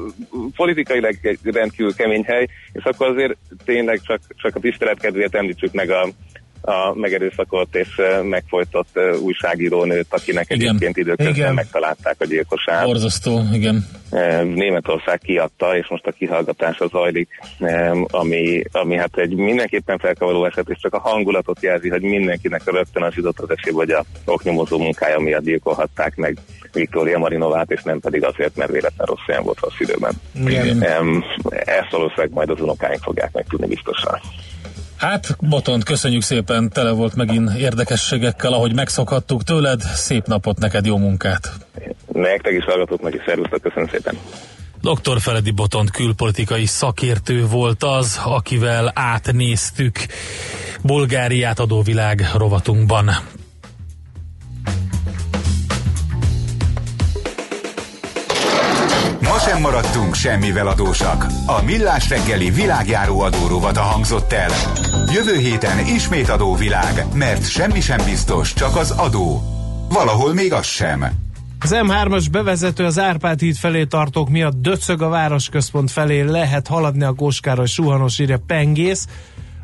politikailag 0.56 1.16
egy 1.22 1.38
rendkívül 1.42 1.94
kemény 1.94 2.24
hely, 2.26 2.48
és 2.72 2.84
akkor 2.84 3.08
azért 3.08 3.36
tényleg 3.64 4.00
csak, 4.02 4.20
csak 4.36 4.56
a 4.56 4.60
tisztelet 4.60 5.00
kedvéért 5.00 5.34
említsük 5.34 5.72
meg 5.72 5.90
a 5.90 6.08
a 6.64 6.94
megerőszakolt 6.94 7.74
és 7.74 7.88
megfojtott 8.22 8.98
újságírónőt, 9.22 10.06
akinek 10.10 10.46
igen. 10.48 10.68
egyébként 10.68 10.96
időközben 10.96 11.34
igen. 11.34 11.54
megtalálták 11.54 12.16
a 12.18 12.24
gyilkosát. 12.24 12.84
Borzasztó, 12.84 13.40
igen. 13.52 13.86
Németország 14.54 15.18
kiadta, 15.18 15.76
és 15.76 15.88
most 15.88 16.06
a 16.06 16.12
kihallgatása 16.12 16.86
zajlik, 16.86 17.28
ami, 18.10 18.62
ami 18.72 18.96
hát 18.96 19.18
egy 19.18 19.34
mindenképpen 19.34 19.98
felkavaró 19.98 20.44
eset, 20.44 20.68
és 20.68 20.78
csak 20.80 20.94
a 20.94 20.98
hangulatot 20.98 21.62
jelzi, 21.62 21.88
hogy 21.88 22.02
mindenkinek 22.02 22.70
rögtön 22.70 23.02
az 23.02 23.14
jutott 23.14 23.38
az 23.38 23.50
esély, 23.50 23.72
hogy 23.72 23.90
a 23.90 24.04
oknyomozó 24.24 24.78
munkája 24.78 25.18
miatt 25.18 25.44
gyilkolhatták 25.44 26.16
meg 26.16 26.38
Viktória 26.72 27.18
Marinovát, 27.18 27.70
és 27.70 27.82
nem 27.82 28.00
pedig 28.00 28.24
azért, 28.24 28.56
mert 28.56 28.70
véletlen 28.70 29.06
rossz 29.06 29.28
olyan 29.28 29.44
volt 29.44 29.60
rossz 29.60 29.78
időben. 29.78 30.12
Igen. 30.46 30.82
Ezt 31.50 31.90
valószínűleg 31.90 32.30
majd 32.30 32.50
az 32.50 32.60
unokáink 32.60 33.02
fogják 33.02 33.32
megtudni 33.32 33.66
biztosan. 33.66 34.20
Hát, 34.96 35.36
Botont, 35.40 35.84
köszönjük 35.84 36.22
szépen, 36.22 36.70
tele 36.70 36.90
volt 36.90 37.14
megint 37.14 37.50
érdekességekkel, 37.58 38.52
ahogy 38.52 38.74
megszokhattuk 38.74 39.42
tőled. 39.42 39.80
Szép 39.80 40.26
napot 40.26 40.58
neked, 40.58 40.86
jó 40.86 40.96
munkát! 40.96 41.52
Nektek 42.12 42.52
is 42.52 42.64
hallgatóknak 42.64 43.14
is 43.14 43.20
szervusztok, 43.26 43.62
köszönöm 43.62 43.88
szépen! 43.88 44.18
Dr. 44.80 45.20
Feledi 45.20 45.50
Botont 45.50 45.90
külpolitikai 45.90 46.66
szakértő 46.66 47.46
volt 47.46 47.82
az, 47.82 48.20
akivel 48.24 48.92
átnéztük 48.94 49.98
Bulgáriát 50.82 51.58
adóvilág 51.58 52.30
rovatunkban. 52.36 53.10
Sem 59.54 59.62
maradtunk 59.62 60.14
semmivel 60.14 60.66
adósak. 60.66 61.26
A 61.46 61.62
Millás 61.64 62.08
reggeli 62.08 62.50
világjáró 62.50 63.20
adórovata 63.20 63.80
hangzott 63.80 64.32
el. 64.32 64.50
Jövő 65.12 65.38
héten 65.38 65.86
ismét 65.86 66.28
adóvilág, 66.28 67.04
mert 67.12 67.50
semmi 67.50 67.80
sem 67.80 68.04
biztos, 68.04 68.52
csak 68.52 68.76
az 68.76 68.90
adó. 68.90 69.42
Valahol 69.88 70.34
még 70.34 70.52
az 70.52 70.66
sem. 70.66 71.04
Az 71.60 71.74
M3-as 71.74 72.26
bevezető 72.30 72.84
az 72.84 72.98
Árpád 72.98 73.40
híd 73.40 73.56
felé 73.56 73.84
tartók 73.84 74.28
miatt 74.28 74.60
döcög 74.60 75.02
a 75.02 75.08
városközpont 75.08 75.90
felé, 75.90 76.20
lehet 76.20 76.66
haladni 76.66 77.04
a 77.04 77.12
Kóskáros 77.12 77.72
suhanos 77.72 78.18
írja 78.18 78.38
Pengész. 78.46 79.06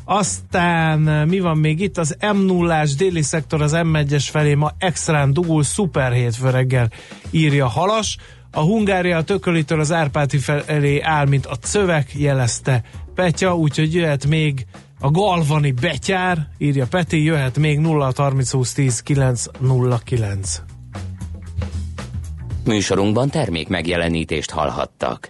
Aztán 0.05 0.99
mi 1.27 1.39
van 1.39 1.57
még 1.57 1.79
itt? 1.79 1.97
Az 1.97 2.17
M0-ás 2.19 2.91
déli 2.97 3.21
szektor 3.21 3.61
az 3.61 3.71
M1-es 3.75 4.27
felé 4.31 4.53
ma 4.53 4.71
extrán 4.77 5.33
dugul, 5.33 5.63
szuper 5.63 6.11
hétfő 6.11 6.49
reggel 6.49 6.91
írja 7.31 7.67
Halas. 7.67 8.17
A 8.51 8.59
Hungária 8.59 9.17
a 9.17 9.23
Tökölitől 9.23 9.79
az 9.79 9.91
Árpáti 9.91 10.37
felé 10.37 11.01
áll, 11.01 11.25
mint 11.25 11.45
a 11.45 11.55
cövek, 11.55 12.13
jelezte 12.13 12.83
Petya, 13.15 13.55
úgyhogy 13.55 13.93
jöhet 13.93 14.25
még 14.25 14.65
a 14.99 15.11
Galvani 15.11 15.71
Betyár, 15.71 16.47
írja 16.57 16.85
Peti, 16.87 17.23
jöhet 17.23 17.57
még 17.57 17.79
0 17.79 18.11
30 18.15 18.51
20 18.51 18.73
10 18.73 18.99
909. 18.99 20.61
Műsorunkban 22.65 23.29
termék 23.29 23.67
megjelenítést 23.67 24.51
hallhattak. 24.51 25.29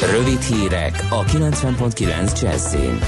Rövid 0.00 0.40
hírek 0.40 1.06
a 1.10 1.24
90.9 1.24 2.40
Jazzin. 2.40 2.98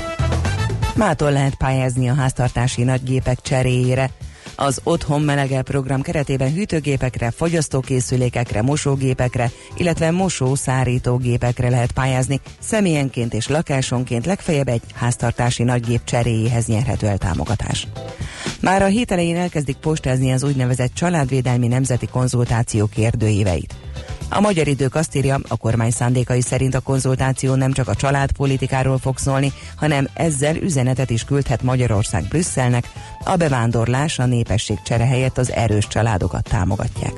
Mától 0.95 1.33
lehet 1.33 1.55
pályázni 1.55 2.09
a 2.09 2.15
háztartási 2.15 2.83
nagygépek 2.83 3.41
cseréjére. 3.41 4.11
Az 4.57 4.81
Otthon 4.83 5.23
Melegel 5.23 5.63
program 5.63 6.03
keretében 6.03 6.53
hűtőgépekre, 6.53 7.31
fogyasztókészülékekre, 7.31 8.63
mosógépekre, 8.63 9.51
illetve 9.77 10.11
mosó-szárítógépekre 10.11 11.69
lehet 11.69 11.93
pályázni, 11.93 12.41
személyenként 12.61 13.35
és 13.35 13.49
lakásonként 13.49 14.27
legfeljebb 14.27 14.69
egy 14.69 14.83
háztartási 14.95 15.63
nagygép 15.63 16.05
cseréjéhez 16.05 16.67
nyerhető 16.67 17.07
el 17.07 17.19
támogatás. 17.19 17.87
Már 18.61 18.83
a 18.83 18.87
hét 18.87 19.13
elején 19.13 19.37
elkezdik 19.37 19.77
postázni 19.77 20.33
az 20.33 20.43
úgynevezett 20.43 20.95
családvédelmi 20.95 21.67
nemzeti 21.67 22.07
konzultáció 22.07 22.87
kérdőíveit. 22.87 23.75
A 24.33 24.41
magyar 24.41 24.69
idők 24.69 24.95
azt 24.95 25.17
írja, 25.17 25.41
a 25.49 25.57
kormány 25.57 25.91
szándékai 25.91 26.41
szerint 26.41 26.75
a 26.75 26.81
konzultáció 26.81 27.55
nem 27.55 27.73
csak 27.73 27.89
a 27.89 27.95
családpolitikáról 27.95 28.99
fog 28.99 29.19
szólni, 29.19 29.53
hanem 29.77 30.09
ezzel 30.15 30.57
üzenetet 30.57 31.11
is 31.11 31.25
küldhet 31.25 31.63
Magyarország 31.63 32.25
Brüsszelnek, 32.29 32.93
a 33.25 33.37
bevándorlás 33.37 34.19
a 34.19 34.27
népesség 34.27 34.83
csere 34.83 35.07
helyett 35.07 35.39
az 35.39 35.53
erős 35.53 35.87
családokat 35.87 36.49
támogatják. 36.49 37.13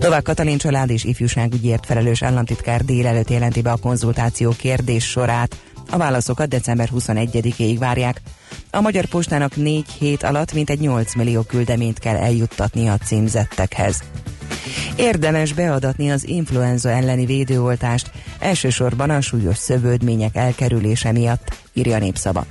Novák 0.00 0.22
Katalin 0.22 0.58
család 0.58 0.90
és 0.90 1.04
ifjúságügyért 1.04 1.86
felelős 1.86 2.22
államtitkár 2.22 2.84
délelőtt 2.84 3.30
jelenti 3.30 3.62
be 3.62 3.70
a 3.70 3.76
konzultáció 3.76 4.50
kérdés 4.50 5.04
sorát. 5.04 5.56
A 5.90 5.96
válaszokat 5.96 6.48
december 6.48 6.88
21-ig 6.94 7.76
várják. 7.78 8.20
A 8.70 8.80
Magyar 8.80 9.04
Postának 9.04 9.56
négy 9.56 9.88
hét 9.88 10.22
alatt 10.22 10.52
mintegy 10.52 10.80
8 10.80 11.14
millió 11.14 11.42
küldeményt 11.42 11.98
kell 11.98 12.16
eljuttatni 12.16 12.88
a 12.88 12.96
címzettekhez. 12.96 14.02
Érdemes 14.96 15.52
beadatni 15.52 16.10
az 16.10 16.28
influenza 16.28 16.90
elleni 16.90 17.26
védőoltást, 17.26 18.10
elsősorban 18.38 19.10
a 19.10 19.20
súlyos 19.20 19.56
szövődmények 19.56 20.36
elkerülése 20.36 21.12
miatt, 21.12 21.56
írja 21.72 21.96
a 21.96 21.98
népszava. 21.98 22.46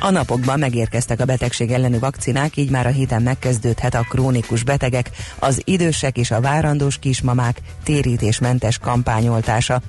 A 0.00 0.10
napokban 0.10 0.58
megérkeztek 0.58 1.20
a 1.20 1.24
betegség 1.24 1.70
ellenű 1.70 1.98
vakcinák, 1.98 2.56
így 2.56 2.70
már 2.70 2.86
a 2.86 2.90
héten 2.90 3.22
megkezdődhet 3.22 3.94
a 3.94 4.06
krónikus 4.08 4.62
betegek, 4.62 5.10
az 5.38 5.62
idősek 5.64 6.16
és 6.18 6.30
a 6.30 6.40
várandós 6.40 6.98
kismamák 6.98 7.60
térítésmentes 7.82 8.78
kampányoltása. 8.78 9.80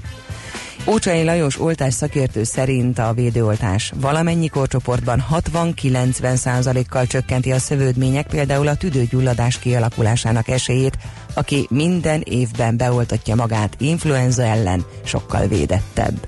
Ócsai 0.87 1.23
Lajos 1.23 1.59
oltás 1.59 1.93
szakértő 1.93 2.43
szerint 2.43 2.99
a 2.99 3.13
védőoltás 3.13 3.91
valamennyi 3.95 4.47
korcsoportban 4.47 5.25
60-90 5.31 6.85
kal 6.89 7.05
csökkenti 7.05 7.51
a 7.51 7.59
szövődmények, 7.59 8.27
például 8.27 8.67
a 8.67 8.75
tüdőgyulladás 8.75 9.59
kialakulásának 9.59 10.47
esélyét, 10.47 10.97
aki 11.33 11.67
minden 11.69 12.21
évben 12.25 12.77
beoltatja 12.77 13.35
magát 13.35 13.75
influenza 13.77 14.43
ellen, 14.43 14.85
sokkal 15.03 15.47
védettebb. 15.47 16.27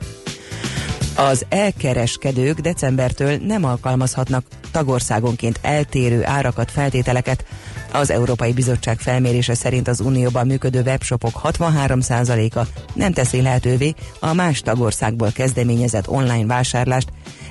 Az 1.15 1.45
elkereskedők 1.49 2.59
decembertől 2.59 3.37
nem 3.45 3.63
alkalmazhatnak 3.63 4.45
tagországonként 4.71 5.59
eltérő 5.61 6.25
árakat, 6.25 6.71
feltételeket. 6.71 7.45
Az 7.91 8.09
Európai 8.09 8.53
Bizottság 8.53 8.99
felmérése 8.99 9.53
szerint 9.53 9.87
az 9.87 9.99
Unióban 9.99 10.47
működő 10.47 10.81
webshopok 10.81 11.41
63%-a 11.43 12.67
nem 12.93 13.13
teszi 13.13 13.41
lehetővé 13.41 13.93
a 14.19 14.33
más 14.33 14.59
tagországból 14.59 15.31
kezdeményezett 15.31 16.09
online 16.09 16.45
vásárlást, 16.45 17.09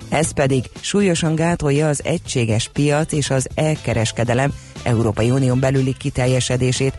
ez 0.09 0.31
pedig 0.31 0.65
súlyosan 0.81 1.35
gátolja 1.35 1.89
az 1.89 2.05
egységes 2.05 2.69
piac 2.69 3.13
és 3.13 3.31
az 3.31 3.49
elkereskedelem 3.55 4.53
Európai 4.83 5.31
Unión 5.31 5.61
belüli 5.61 5.95
kiteljesedését, 5.99 6.95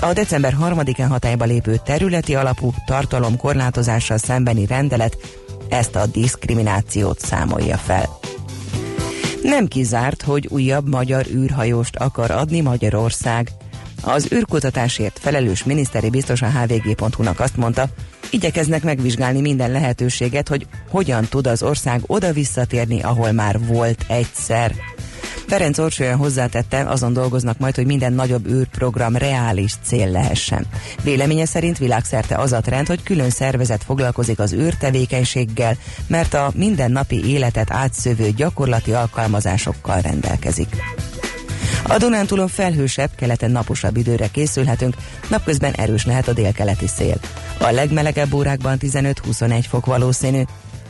a 0.00 0.12
december 0.12 0.56
3-án 0.60 1.06
hatályba 1.08 1.44
lépő 1.44 1.80
területi 1.84 2.34
alapú 2.34 2.72
tartalomkorlátozással 2.86 4.18
szembeni 4.18 4.66
rendelet 4.66 5.16
ezt 5.68 5.96
a 5.96 6.06
diszkriminációt 6.06 7.18
számolja 7.18 7.76
fel. 7.76 8.08
Nem 9.42 9.66
kizárt, 9.66 10.22
hogy 10.22 10.46
újabb 10.50 10.88
magyar 10.88 11.26
űrhajóst 11.26 11.96
akar 11.96 12.30
adni 12.30 12.60
Magyarország. 12.60 13.50
Az 14.02 14.32
űrkutatásért 14.32 15.18
felelős 15.18 15.64
miniszteri 15.64 16.10
biztos 16.10 16.42
a 16.42 16.50
hvg.hu-nak 16.50 17.40
azt 17.40 17.56
mondta, 17.56 17.88
igyekeznek 18.30 18.82
megvizsgálni 18.82 19.40
minden 19.40 19.70
lehetőséget, 19.70 20.48
hogy 20.48 20.66
hogyan 20.90 21.24
tud 21.24 21.46
az 21.46 21.62
ország 21.62 22.00
oda 22.06 22.32
visszatérni, 22.32 23.02
ahol 23.02 23.32
már 23.32 23.66
volt 23.66 24.04
egyszer. 24.08 24.74
Ferenc 25.48 25.78
Orsolyan 25.78 26.16
hozzátette, 26.16 26.80
azon 26.80 27.12
dolgoznak 27.12 27.58
majd, 27.58 27.74
hogy 27.74 27.86
minden 27.86 28.12
nagyobb 28.12 28.46
űrprogram 28.46 29.16
reális 29.16 29.74
cél 29.82 30.10
lehessen. 30.10 30.66
Véleménye 31.02 31.46
szerint 31.46 31.78
világszerte 31.78 32.36
az 32.36 32.52
a 32.52 32.60
trend, 32.60 32.86
hogy 32.86 33.02
külön 33.02 33.30
szervezet 33.30 33.84
foglalkozik 33.84 34.38
az 34.38 34.52
űrtevékenységgel, 34.52 35.76
mert 36.06 36.34
a 36.34 36.50
mindennapi 36.54 37.28
életet 37.28 37.70
átszövő 37.70 38.30
gyakorlati 38.30 38.92
alkalmazásokkal 38.92 40.00
rendelkezik. 40.00 40.76
A 41.82 41.98
Dunántúlon 41.98 42.48
felhősebb, 42.48 43.10
keleten 43.16 43.50
naposabb 43.50 43.96
időre 43.96 44.26
készülhetünk, 44.26 44.96
napközben 45.28 45.72
erős 45.72 46.04
lehet 46.04 46.28
a 46.28 46.32
délkeleti 46.32 46.86
szél. 46.86 47.16
A 47.60 47.70
legmelegebb 47.70 48.32
órákban 48.32 48.78
15-21 48.80 49.64
fok 49.68 49.86
valószínű, 49.86 50.42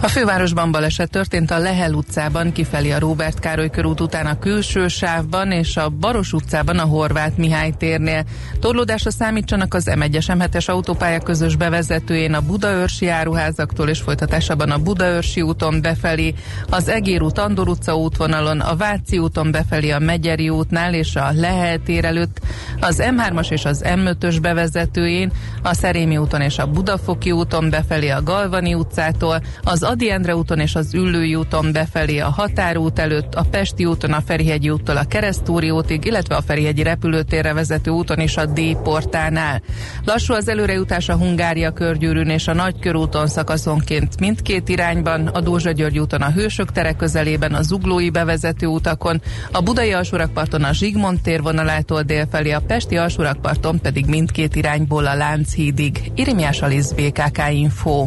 a 0.00 0.08
fővárosban 0.08 0.70
baleset 0.70 1.10
történt 1.10 1.50
a 1.50 1.58
Lehel 1.58 1.92
utcában, 1.92 2.52
kifelé 2.52 2.90
a 2.90 2.98
Róbert 2.98 3.38
Károly 3.38 3.70
körút 3.70 4.00
után 4.00 4.26
a 4.26 4.38
külső 4.38 4.88
sávban, 4.88 5.50
és 5.50 5.76
a 5.76 5.88
Baros 5.88 6.32
utcában 6.32 6.78
a 6.78 6.84
Horváth 6.84 7.38
Mihály 7.38 7.72
térnél. 7.78 8.24
Torlódásra 8.60 9.10
számítsanak 9.10 9.74
az 9.74 9.90
M1-es 9.90 10.26
M7-es 10.26 10.68
autópálya 10.68 11.18
közös 11.18 11.56
bevezetőjén 11.56 12.34
a 12.34 12.40
Budaörsi 12.40 13.08
áruházaktól 13.08 13.88
és 13.88 14.00
folytatásában 14.00 14.70
a 14.70 14.78
Budaörsi 14.78 15.42
úton 15.42 15.80
befelé, 15.82 16.34
az 16.70 16.88
Egér 16.88 17.22
út 17.22 17.38
Andor 17.38 17.68
utca 17.68 17.96
útvonalon, 17.96 18.60
a 18.60 18.76
Váci 18.76 19.18
úton 19.18 19.50
befelé 19.50 19.90
a 19.90 19.98
Megyeri 19.98 20.48
útnál 20.48 20.94
és 20.94 21.16
a 21.16 21.30
Lehel 21.32 21.78
tér 21.78 22.04
előtt, 22.04 22.40
az 22.80 23.02
M3-as 23.04 23.50
és 23.50 23.64
az 23.64 23.84
M5-ös 23.86 24.38
bevezetőjén, 24.42 25.32
a 25.62 25.74
Szerémi 25.74 26.16
úton 26.16 26.40
és 26.40 26.58
a 26.58 26.66
Budafoki 26.66 27.30
úton 27.30 27.70
befelé 27.70 28.08
a 28.08 28.22
Galvani 28.22 28.74
utcától, 28.74 29.42
az 29.62 29.84
Adi 29.86 30.10
Endre 30.10 30.36
úton 30.36 30.58
és 30.58 30.74
az 30.74 30.94
Üllői 30.94 31.34
úton 31.34 31.72
befelé 31.72 32.18
a 32.18 32.28
Határút 32.28 32.98
előtt, 32.98 33.34
a 33.34 33.44
Pesti 33.50 33.84
úton 33.84 34.12
a 34.12 34.20
Ferihegyi 34.20 34.70
úttól 34.70 34.96
a 34.96 35.04
Keresztúri 35.04 35.70
útig, 35.70 36.04
illetve 36.04 36.36
a 36.36 36.42
Ferihegyi 36.42 36.82
repülőtérre 36.82 37.52
vezető 37.52 37.90
úton 37.90 38.18
és 38.18 38.36
a 38.36 38.46
D-portánál. 38.46 39.62
Lassú 40.04 40.34
az 40.34 40.48
előrejutás 40.48 41.08
a 41.08 41.16
Hungária 41.16 41.72
körgyűrűn 41.72 42.28
és 42.28 42.48
a 42.48 42.54
Nagykörúton 42.54 43.26
szakaszonként 43.26 44.20
mindkét 44.20 44.68
irányban, 44.68 45.26
a 45.26 45.40
Dózsa 45.40 45.70
György 45.70 45.98
úton 45.98 46.22
a 46.22 46.30
Hősök 46.30 46.72
tere 46.72 46.92
közelében, 46.92 47.54
a 47.54 47.62
Zuglói 47.62 48.10
bevezető 48.10 48.66
utakon, 48.66 49.22
a 49.52 49.60
Budai 49.60 49.92
alsórakparton 49.92 50.64
a 50.64 50.72
Zsigmond 50.72 51.20
tér 51.20 51.42
vonalától 51.42 52.02
délfelé, 52.02 52.50
a 52.50 52.60
Pesti 52.66 52.96
alsórakparton 52.96 53.80
pedig 53.80 54.06
mindkét 54.06 54.56
irányból 54.56 55.06
a 55.06 55.14
Lánchídig. 55.14 56.12
Irimiás 56.14 56.62
Alisz 56.62 56.92
BKK 56.92 57.42
Info. 57.50 58.06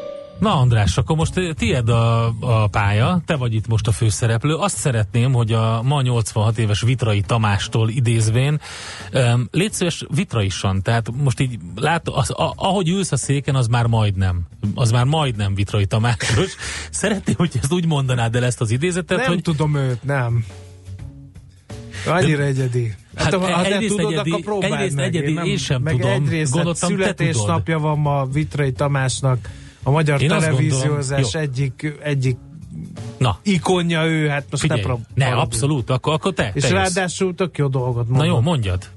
Na 0.41 0.59
András, 0.59 0.97
akkor 0.97 1.15
most 1.15 1.33
tiéd 1.57 1.89
a, 1.89 2.25
a 2.39 2.67
pálya, 2.67 3.21
te 3.25 3.35
vagy 3.35 3.53
itt 3.53 3.67
most 3.67 3.87
a 3.87 3.91
főszereplő. 3.91 4.55
Azt 4.55 4.77
szeretném, 4.77 5.33
hogy 5.33 5.51
a 5.51 5.81
ma 5.81 6.01
86 6.01 6.57
éves 6.57 6.81
Vitrai 6.81 7.21
Tamástól 7.21 7.89
idézvén, 7.89 8.59
um, 9.13 9.47
légy 9.51 9.73
szíves 9.73 10.05
Vitraisan, 10.15 10.81
tehát 10.81 11.11
most 11.23 11.39
így 11.39 11.59
lát, 11.75 12.09
az, 12.09 12.29
a, 12.29 12.53
ahogy 12.55 12.89
ülsz 12.89 13.11
a 13.11 13.17
széken, 13.17 13.55
az 13.55 13.67
már 13.67 13.85
majdnem, 13.85 14.41
az 14.75 14.91
már 14.91 15.05
majdnem 15.05 15.55
Vitrai 15.55 15.85
Tamásos. 15.85 16.55
Szeretném, 16.91 17.35
hogy 17.37 17.51
ezt 17.61 17.73
úgy 17.73 17.85
mondanád 17.85 18.35
el 18.35 18.45
ezt 18.45 18.61
az 18.61 18.71
idézetet, 18.71 19.17
nem 19.17 19.27
hogy... 19.27 19.41
tudom 19.41 19.75
őt, 19.75 20.03
nem. 20.03 20.45
Annyira 22.05 22.43
egyedi. 22.43 22.95
Hát, 23.15 23.33
hát 23.33 23.51
ha 23.51 23.69
nem 23.69 23.87
tudod, 23.87 24.11
egyedi, 24.11 24.31
akkor 24.31 24.43
próbáld 24.43 24.73
egyrészt 24.73 24.95
meg. 24.95 25.15
egyedi, 25.15 25.31
én, 25.31 25.43
én 25.43 25.57
sem 25.57 25.81
meg 25.81 25.93
tudom. 25.93 26.11
Egyrészt 26.11 26.51
Gondoltam, 26.51 26.89
születésnapja 26.89 27.79
van 27.79 27.99
ma 27.99 28.25
Vitrai 28.25 28.71
Tamásnak 28.71 29.49
a 29.83 29.91
magyar 29.91 30.21
Én 30.21 30.27
televíziózás 30.27 31.33
egyik, 31.33 31.93
egyik 32.03 32.37
Na. 33.17 33.39
ikonja 33.41 34.05
ő, 34.05 34.27
hát 34.27 34.45
most 34.49 34.61
Figyelj, 34.61 34.81
ne 34.81 34.85
pro- 34.85 34.99
Ne, 35.13 35.25
abszolút, 35.25 35.89
akkor, 35.89 36.13
akkor 36.13 36.33
te. 36.33 36.51
És 36.53 36.63
te 36.63 36.73
ráadásul 36.73 37.35
tök 37.35 37.57
jó 37.57 37.67
dolgot 37.67 38.07
mondom. 38.07 38.17
Na 38.17 38.23
jó, 38.23 38.39
mondjad. 38.39 38.89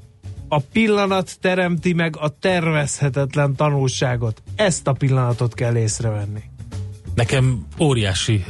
A 0.48 0.58
pillanat 0.58 1.36
teremti 1.40 1.92
meg 1.92 2.16
a 2.16 2.28
tervezhetetlen 2.28 3.54
tanulságot. 3.54 4.42
Ezt 4.56 4.86
a 4.86 4.92
pillanatot 4.92 5.54
kell 5.54 5.76
észrevenni. 5.76 6.42
Nekem 7.14 7.66
óriási. 7.78 8.44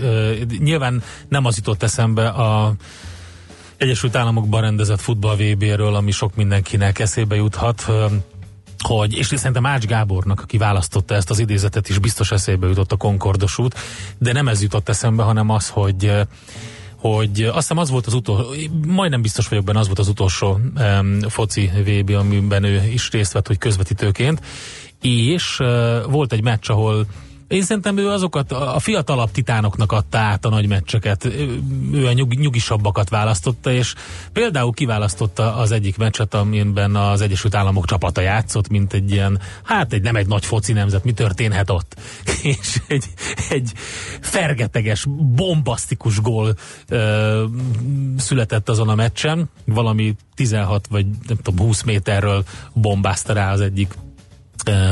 Nyilván 0.58 1.02
nem 1.28 1.44
az 1.44 1.56
jutott 1.56 1.82
eszembe 1.82 2.28
a 2.28 2.74
Egyesült 3.76 4.16
Államokban 4.16 4.60
rendezett 4.60 5.00
futball 5.00 5.36
VB-ről, 5.36 5.94
ami 5.94 6.10
sok 6.10 6.34
mindenkinek 6.34 6.98
eszébe 6.98 7.34
juthat. 7.34 7.86
Hogy, 8.86 9.16
és 9.16 9.26
szerintem 9.26 9.66
Ács 9.66 9.84
Gábornak, 9.84 10.40
aki 10.40 10.58
választotta 10.58 11.14
ezt 11.14 11.30
az 11.30 11.38
idézetet 11.38 11.88
is 11.88 11.98
biztos 11.98 12.30
eszébe 12.30 12.66
jutott 12.66 12.92
a 12.92 12.96
Concordos 12.96 13.58
út, 13.58 13.74
de 14.18 14.32
nem 14.32 14.48
ez 14.48 14.62
jutott 14.62 14.88
eszembe, 14.88 15.22
hanem 15.22 15.50
az, 15.50 15.68
hogy 15.68 16.12
hogy 16.96 17.42
azt 17.42 17.54
hiszem 17.54 17.78
az 17.78 17.90
volt 17.90 18.06
az 18.06 18.14
utolsó, 18.14 18.54
majdnem 18.86 19.22
biztos 19.22 19.48
vagyok 19.48 19.64
benne, 19.64 19.78
az 19.78 19.86
volt 19.86 19.98
az 19.98 20.08
utolsó 20.08 20.60
um, 20.76 21.20
foci 21.20 21.70
VB, 21.84 22.10
amiben 22.10 22.64
ő 22.64 22.82
is 22.92 23.10
részt 23.10 23.32
vett, 23.32 23.46
hogy 23.46 23.58
közvetítőként, 23.58 24.40
és 25.00 25.58
uh, 25.58 26.10
volt 26.10 26.32
egy 26.32 26.42
meccs, 26.42 26.70
ahol 26.70 27.06
én 27.48 27.62
szerintem 27.62 27.96
ő 27.96 28.08
azokat 28.08 28.52
a 28.52 28.78
fiatalabb 28.78 29.30
titánoknak 29.30 29.92
adta 29.92 30.18
át 30.18 30.44
a 30.44 30.48
nagy 30.48 30.68
meccseket. 30.68 31.24
Ő 31.92 32.06
a 32.06 32.12
nyug, 32.12 32.34
nyugisabbakat 32.34 33.08
választotta, 33.08 33.72
és 33.72 33.94
például 34.32 34.72
kiválasztotta 34.72 35.56
az 35.56 35.70
egyik 35.70 35.96
meccset, 35.96 36.34
amiben 36.34 36.96
az 36.96 37.20
Egyesült 37.20 37.54
Államok 37.54 37.86
csapata 37.86 38.20
játszott, 38.20 38.68
mint 38.68 38.92
egy 38.92 39.10
ilyen, 39.10 39.40
hát 39.62 39.92
egy 39.92 40.02
nem 40.02 40.16
egy 40.16 40.26
nagy 40.26 40.44
foci 40.44 40.72
nemzet, 40.72 41.04
mi 41.04 41.12
történhet 41.12 41.70
ott? 41.70 41.96
és 42.42 42.82
egy, 42.86 43.04
egy 43.50 43.72
fergeteges, 44.20 45.06
bombasztikus 45.34 46.20
gól 46.20 46.54
ö, 46.88 47.44
született 48.16 48.68
azon 48.68 48.88
a 48.88 48.94
meccsen, 48.94 49.50
valami 49.64 50.14
16 50.34 50.86
vagy 50.86 51.06
nem 51.26 51.36
tudom, 51.42 51.66
20 51.66 51.82
méterről 51.82 52.44
bombázta 52.72 53.32
rá 53.32 53.52
az 53.52 53.60
egyik 53.60 53.94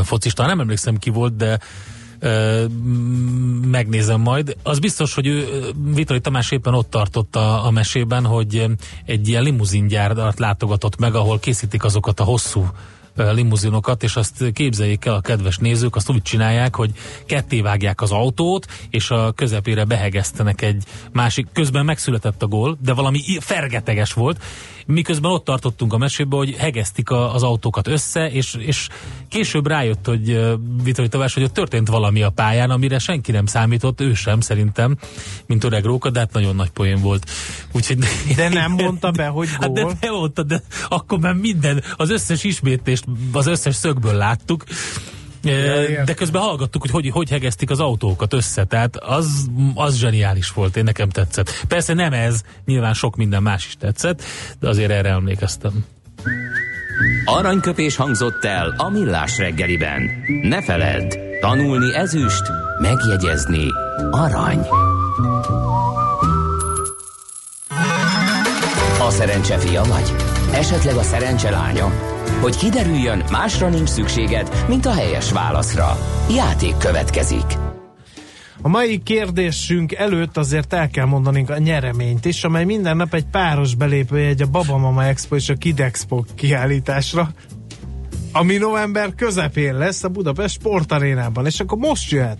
focista. 0.02 0.46
Nem 0.46 0.60
emlékszem 0.60 0.96
ki 0.96 1.10
volt, 1.10 1.36
de 1.36 1.58
megnézem 3.70 4.20
majd. 4.20 4.56
Az 4.62 4.78
biztos, 4.78 5.14
hogy 5.14 5.26
ő, 5.26 5.62
Vitali 5.94 6.20
Tamás 6.20 6.50
éppen 6.50 6.74
ott 6.74 6.90
tartott 6.90 7.36
a, 7.36 7.66
a 7.66 7.70
mesében, 7.70 8.24
hogy 8.24 8.66
egy 9.04 9.28
ilyen 9.28 9.42
limuzingyárat 9.42 10.38
látogatott 10.38 10.98
meg, 10.98 11.14
ahol 11.14 11.38
készítik 11.38 11.84
azokat 11.84 12.20
a 12.20 12.24
hosszú 12.24 12.66
limuzinokat, 13.16 14.02
és 14.02 14.16
azt 14.16 14.52
képzeljék 14.52 15.04
el 15.04 15.14
a 15.14 15.20
kedves 15.20 15.56
nézők, 15.56 15.96
azt 15.96 16.10
úgy 16.10 16.22
csinálják, 16.22 16.76
hogy 16.76 16.90
ketté 17.26 17.60
vágják 17.60 18.00
az 18.00 18.10
autót, 18.10 18.66
és 18.90 19.10
a 19.10 19.32
közepére 19.32 19.84
behegesztenek 19.84 20.62
egy 20.62 20.84
másik, 21.12 21.46
közben 21.52 21.84
megszületett 21.84 22.42
a 22.42 22.46
gól, 22.46 22.78
de 22.80 22.92
valami 22.92 23.20
fergeteges 23.40 24.12
volt, 24.12 24.42
miközben 24.86 25.30
ott 25.30 25.44
tartottunk 25.44 25.92
a 25.92 25.98
mesébe, 25.98 26.36
hogy 26.36 26.56
hegesztik 26.56 27.10
a, 27.10 27.34
az 27.34 27.42
autókat 27.42 27.88
össze, 27.88 28.30
és, 28.30 28.54
és 28.58 28.88
később 29.28 29.66
rájött, 29.66 30.06
hogy 30.06 30.40
Vitali 30.82 31.08
Tavás, 31.08 31.34
hogy 31.34 31.42
ott 31.42 31.52
történt 31.52 31.88
valami 31.88 32.22
a 32.22 32.30
pályán, 32.30 32.70
amire 32.70 32.98
senki 32.98 33.32
nem 33.32 33.46
számított, 33.46 34.00
ő 34.00 34.14
sem 34.14 34.40
szerintem, 34.40 34.96
mint 35.46 35.64
öreg 35.64 35.84
róka, 35.84 36.10
de 36.10 36.18
hát 36.18 36.32
nagyon 36.32 36.56
nagy 36.56 36.70
poén 36.70 37.00
volt. 37.00 37.30
Úgyhogy, 37.72 37.98
de 38.36 38.48
nem 38.48 38.72
mondta 38.72 39.10
be, 39.10 39.26
hogy 39.26 39.48
gól? 39.48 39.60
Hát 39.62 39.72
de, 39.72 40.06
de 40.06 40.10
mondta, 40.10 40.42
de 40.42 40.62
akkor 40.88 41.18
már 41.18 41.34
minden, 41.34 41.82
az 41.96 42.10
összes 42.10 42.44
ismétést, 43.06 43.36
az 43.36 43.46
összes 43.46 43.74
szögből 43.74 44.14
láttuk, 44.14 44.64
de 46.04 46.14
közben 46.14 46.42
hallgattuk, 46.42 46.82
hogy, 46.82 46.90
hogy 46.90 47.10
hogy 47.10 47.30
hegesztik 47.30 47.70
az 47.70 47.80
autókat 47.80 48.32
össze, 48.32 48.64
tehát 48.64 48.96
az, 48.96 49.46
az 49.74 49.96
zseniális 49.96 50.50
volt, 50.50 50.76
én 50.76 50.84
nekem 50.84 51.08
tetszett. 51.08 51.64
Persze 51.68 51.94
nem 51.94 52.12
ez, 52.12 52.40
nyilván 52.64 52.94
sok 52.94 53.16
minden 53.16 53.42
más 53.42 53.66
is 53.66 53.76
tetszett, 53.76 54.22
de 54.60 54.68
azért 54.68 54.90
erre 54.90 55.08
emlékeztem. 55.08 55.84
Aranyköpés 57.24 57.96
hangzott 57.96 58.44
el 58.44 58.74
a 58.76 58.88
millás 58.88 59.38
reggeliben. 59.38 60.10
Ne 60.42 60.62
feledd, 60.62 61.14
tanulni 61.40 61.94
ezüst, 61.94 62.42
megjegyezni 62.80 63.66
arany. 64.10 64.66
A 69.00 69.10
szerencse 69.10 69.58
fia 69.58 69.82
vagy? 69.82 70.14
Esetleg 70.52 70.96
a 70.96 71.02
szerencse 71.02 71.50
lánya? 71.50 72.11
Hogy 72.42 72.56
kiderüljön, 72.56 73.24
másra 73.30 73.68
nincs 73.68 73.88
szükséged, 73.88 74.64
mint 74.68 74.86
a 74.86 74.92
helyes 74.92 75.32
válaszra. 75.32 75.98
Játék 76.30 76.76
következik. 76.76 77.44
A 78.62 78.68
mai 78.68 79.02
kérdésünk 79.02 79.92
előtt 79.92 80.36
azért 80.36 80.72
el 80.72 80.90
kell 80.90 81.04
mondanunk 81.04 81.50
a 81.50 81.58
nyereményt 81.58 82.24
is, 82.24 82.44
amely 82.44 82.64
minden 82.64 82.96
nap 82.96 83.14
egy 83.14 83.26
páros 83.30 83.74
belépője 83.74 84.28
egy 84.28 84.42
a 84.42 84.46
Babamama 84.46 85.04
Expo 85.04 85.36
és 85.36 85.48
a 85.48 85.54
Kid 85.54 85.80
Expo 85.80 86.22
kiállításra, 86.34 87.30
ami 88.32 88.56
november 88.56 89.14
közepén 89.14 89.74
lesz 89.74 90.04
a 90.04 90.08
Budapest 90.08 90.54
Sportarénában, 90.54 91.46
és 91.46 91.60
akkor 91.60 91.78
most 91.78 92.10
jöhet 92.10 92.38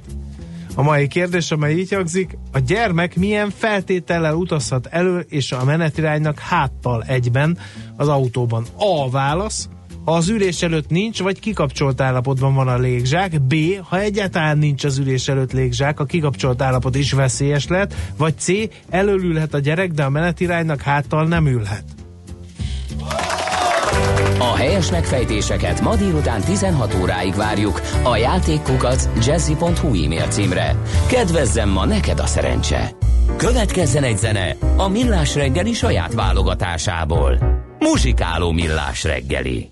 a 0.75 0.83
mai 0.83 1.07
kérdés, 1.07 1.51
amely 1.51 1.75
így 1.75 1.93
hangzik, 1.93 2.39
a 2.53 2.59
gyermek 2.59 3.17
milyen 3.17 3.51
feltétellel 3.51 4.35
utazhat 4.35 4.87
elő 4.87 5.27
és 5.29 5.53
a 5.53 5.65
menetiránynak 5.65 6.39
háttal 6.39 7.03
egyben 7.07 7.59
az 7.97 8.09
autóban? 8.09 8.65
A 8.77 9.11
válasz, 9.11 9.69
ha 10.05 10.13
az 10.13 10.29
ülés 10.29 10.63
előtt 10.63 10.89
nincs, 10.89 11.23
vagy 11.23 11.41
kikapcsolt 11.41 12.01
állapotban 12.01 12.55
van 12.55 12.69
a 12.69 12.79
légzsák, 12.79 13.41
B, 13.41 13.55
ha 13.83 14.01
egyáltalán 14.01 14.59
nincs 14.59 14.85
az 14.85 14.99
ülés 14.99 15.29
előtt 15.29 15.53
légzsák, 15.53 16.01
a 16.01 16.05
kikapcsolt 16.05 16.63
állapot 16.63 16.97
is 16.97 17.13
veszélyes 17.13 17.69
lehet, 17.69 17.95
vagy 18.17 18.39
C, 18.39 18.49
előülhet 18.91 19.55
a 19.55 19.59
gyerek, 19.59 19.91
de 19.91 20.03
a 20.03 20.11
menetiránynak 20.11 20.81
háttal 20.81 21.27
nem 21.27 21.47
ülhet. 21.47 21.85
A 24.39 24.57
helyes 24.57 24.91
megfejtéseket 24.91 25.81
ma 25.81 25.97
délután 25.97 26.41
16 26.41 26.97
óráig 27.01 27.35
várjuk 27.35 27.81
a 28.03 28.17
játékkukac 28.17 29.09
jazzy.hu 29.27 30.05
e-mail 30.05 30.27
címre. 30.29 30.77
Kedvezzem 31.09 31.69
ma 31.69 31.87
neked 31.87 32.19
a 32.19 32.27
szerencse! 32.27 32.91
Következzen 33.37 34.03
egy 34.03 34.19
zene 34.19 34.57
a 34.77 34.89
Millás 34.89 35.35
reggeli 35.35 35.73
saját 35.73 36.15
válogatásából. 36.15 37.39
Muzsikáló 37.79 38.53
Millás 38.53 39.05
reggeli. 39.05 39.72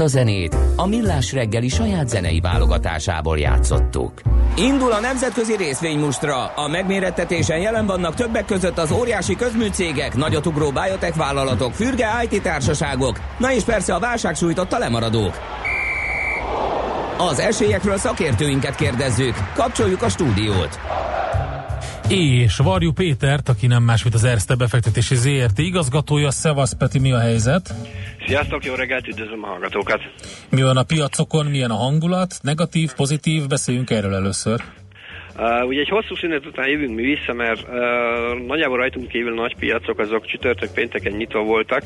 Ezt 0.00 0.14
a 0.14 0.18
zenét 0.18 0.56
a 0.76 0.86
Millás 0.86 1.32
reggeli 1.32 1.68
saját 1.68 2.08
zenei 2.08 2.40
válogatásából 2.40 3.38
játszottuk. 3.38 4.20
Indul 4.56 4.92
a 4.92 5.00
nemzetközi 5.00 5.56
részvénymustra. 5.56 6.46
A 6.46 6.68
megmérettetésen 6.68 7.58
jelen 7.58 7.86
vannak 7.86 8.14
többek 8.14 8.44
között 8.44 8.78
az 8.78 8.90
óriási 8.90 9.36
közműcégek, 9.36 10.16
nagyotugró 10.16 10.70
biotech 10.70 11.16
vállalatok, 11.16 11.72
fürge 11.72 12.08
IT 12.30 12.42
társaságok, 12.42 13.20
na 13.38 13.52
és 13.52 13.62
persze 13.62 13.94
a 13.94 13.98
válság 13.98 14.34
sújtotta 14.34 14.78
lemaradók. 14.78 15.38
Az 17.18 17.38
esélyekről 17.38 17.96
szakértőinket 17.96 18.74
kérdezzük. 18.74 19.34
Kapcsoljuk 19.54 20.02
a 20.02 20.08
stúdiót. 20.08 20.78
És 22.08 22.56
Varjú 22.56 22.92
Pétert, 22.92 23.48
aki 23.48 23.66
nem 23.66 23.82
más, 23.82 24.02
mint 24.02 24.14
az 24.14 24.24
Erste 24.24 24.54
befektetési 24.54 25.14
ZRT 25.14 25.58
igazgatója. 25.58 26.30
Szevasz 26.30 26.72
Peti, 26.72 26.98
mi 26.98 27.12
a 27.12 27.18
helyzet? 27.18 27.74
Sziasztok, 28.30 28.64
jó 28.64 28.74
reggelt, 28.74 29.08
üdvözlöm 29.08 29.44
a 29.44 29.46
hallgatókat! 29.46 30.00
Mi 30.50 30.62
van 30.62 30.76
a 30.76 30.82
piacokon, 30.82 31.46
milyen 31.46 31.70
a 31.70 31.74
hangulat? 31.74 32.38
Negatív, 32.42 32.92
pozitív? 32.92 33.46
Beszéljünk 33.46 33.90
erről 33.90 34.14
először. 34.14 34.62
Uh, 35.38 35.66
ugye 35.66 35.80
egy 35.80 35.88
hosszú 35.88 36.14
szünet 36.14 36.46
után 36.46 36.68
jövünk 36.68 36.94
mi 36.94 37.02
vissza, 37.02 37.32
mert 37.32 37.68
uh, 37.68 38.46
nagyjából 38.46 38.76
rajtunk 38.76 39.08
kívül 39.08 39.34
nagy 39.34 39.56
piacok 39.56 39.98
azok 39.98 40.26
csütörtök 40.26 40.72
pénteken 40.74 41.12
nyitva 41.12 41.42
voltak, 41.42 41.82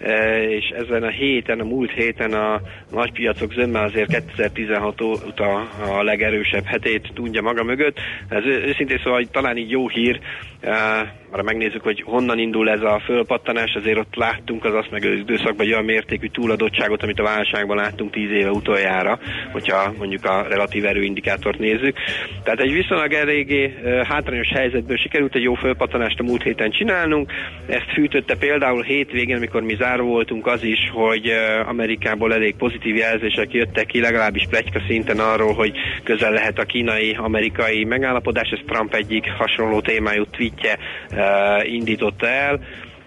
uh, 0.00 0.08
és 0.50 0.68
ezen 0.68 1.02
a 1.02 1.10
héten, 1.10 1.60
a 1.60 1.64
múlt 1.64 1.90
héten 1.90 2.32
a 2.32 2.60
nagy 2.90 3.12
piacok 3.12 3.52
zömmel 3.52 3.84
azért 3.84 4.08
2016 4.08 5.00
óta 5.00 5.68
a 5.98 6.02
legerősebb 6.02 6.64
hetét 6.64 7.10
tudja 7.14 7.42
maga 7.42 7.62
mögött. 7.62 7.98
Ez 8.28 8.44
őszintén 8.44 9.00
szóval 9.04 9.24
talán 9.30 9.56
így 9.56 9.70
jó 9.70 9.88
hír, 9.88 10.20
uh, 10.62 10.72
arra 11.30 11.42
megnézzük, 11.42 11.82
hogy 11.82 12.02
honnan 12.06 12.38
indul 12.38 12.70
ez 12.70 12.82
a 12.82 13.02
fölpattanás, 13.04 13.74
azért 13.74 13.98
ott 13.98 14.14
láttunk 14.14 14.64
az 14.64 14.74
azt 14.74 14.90
meg 14.90 15.04
az 15.04 15.18
időszakban 15.18 15.66
egy 15.66 15.72
olyan 15.72 15.84
mértékű 15.84 16.26
túladottságot, 16.26 17.02
amit 17.02 17.18
a 17.18 17.22
válságban 17.22 17.76
láttunk 17.76 18.10
10 18.10 18.30
éve 18.30 18.50
utoljára, 18.50 19.18
hogyha 19.52 19.92
mondjuk 19.98 20.24
a 20.24 20.46
relatív 20.48 20.84
erőindikátort 20.84 21.58
nézzük. 21.58 21.96
Tehát 22.42 22.60
egy 22.60 22.72
viszonylag 22.88 23.12
eléggé 23.12 23.74
hátrányos 24.08 24.48
helyzetből 24.48 24.96
sikerült 24.96 25.34
egy 25.34 25.42
jó 25.42 25.54
fölpattanást 25.54 26.20
a 26.20 26.22
múlt 26.22 26.42
héten 26.42 26.70
csinálnunk. 26.70 27.32
Ezt 27.66 27.92
fűtötte 27.92 28.36
például 28.36 28.82
hétvégén, 28.82 29.36
amikor 29.36 29.62
mi 29.62 29.74
záró 29.74 30.06
voltunk 30.06 30.46
az 30.46 30.62
is, 30.62 30.78
hogy 30.92 31.32
Amerikából 31.66 32.34
elég 32.34 32.56
pozitív 32.56 32.96
jelzések 32.96 33.52
jöttek 33.52 33.86
ki, 33.86 34.00
legalábbis 34.00 34.46
plegyka 34.50 34.80
szinten 34.86 35.18
arról, 35.18 35.52
hogy 35.52 35.72
közel 36.02 36.32
lehet 36.32 36.58
a 36.58 36.64
kínai-amerikai 36.64 37.84
megállapodás, 37.84 38.50
ez 38.50 38.58
Trump 38.66 38.94
egyik 38.94 39.32
hasonló 39.38 39.80
témájú 39.80 40.24
tweetje 40.24 40.78
indította 41.62 42.28
el 42.28 42.60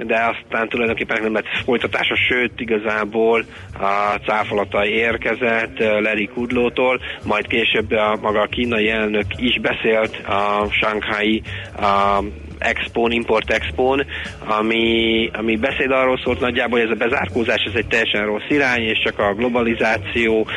de 0.05 0.35
aztán 0.35 0.69
tulajdonképpen 0.69 1.21
nem 1.21 1.33
lett 1.33 1.47
folytatása, 1.63 2.15
sőt 2.15 2.59
igazából 2.59 3.45
a 3.79 4.19
cáfolata 4.25 4.85
érkezett 4.85 5.79
Larry 5.79 6.27
Kudlótól, 6.27 6.99
majd 7.23 7.47
később 7.47 7.91
a 7.91 8.17
maga 8.21 8.41
a 8.41 8.47
kínai 8.47 8.89
elnök 8.89 9.25
is 9.37 9.59
beszélt 9.59 10.21
a 10.27 10.67
Shanghai 10.69 11.41
a 11.75 12.23
Expon, 12.61 13.11
Import 13.11 13.51
Expon, 13.51 14.05
ami, 14.45 15.29
ami 15.33 15.55
beszéd 15.55 15.91
arról 15.91 16.19
szólt 16.23 16.39
nagyjából, 16.39 16.79
hogy 16.79 16.89
ez 16.89 16.95
a 16.99 17.03
bezárkózás 17.03 17.63
ez 17.67 17.75
egy 17.75 17.87
teljesen 17.87 18.25
rossz 18.25 18.49
irány, 18.49 18.81
és 18.81 18.99
csak 19.03 19.19
a 19.19 19.33
globalizáció 19.33 20.47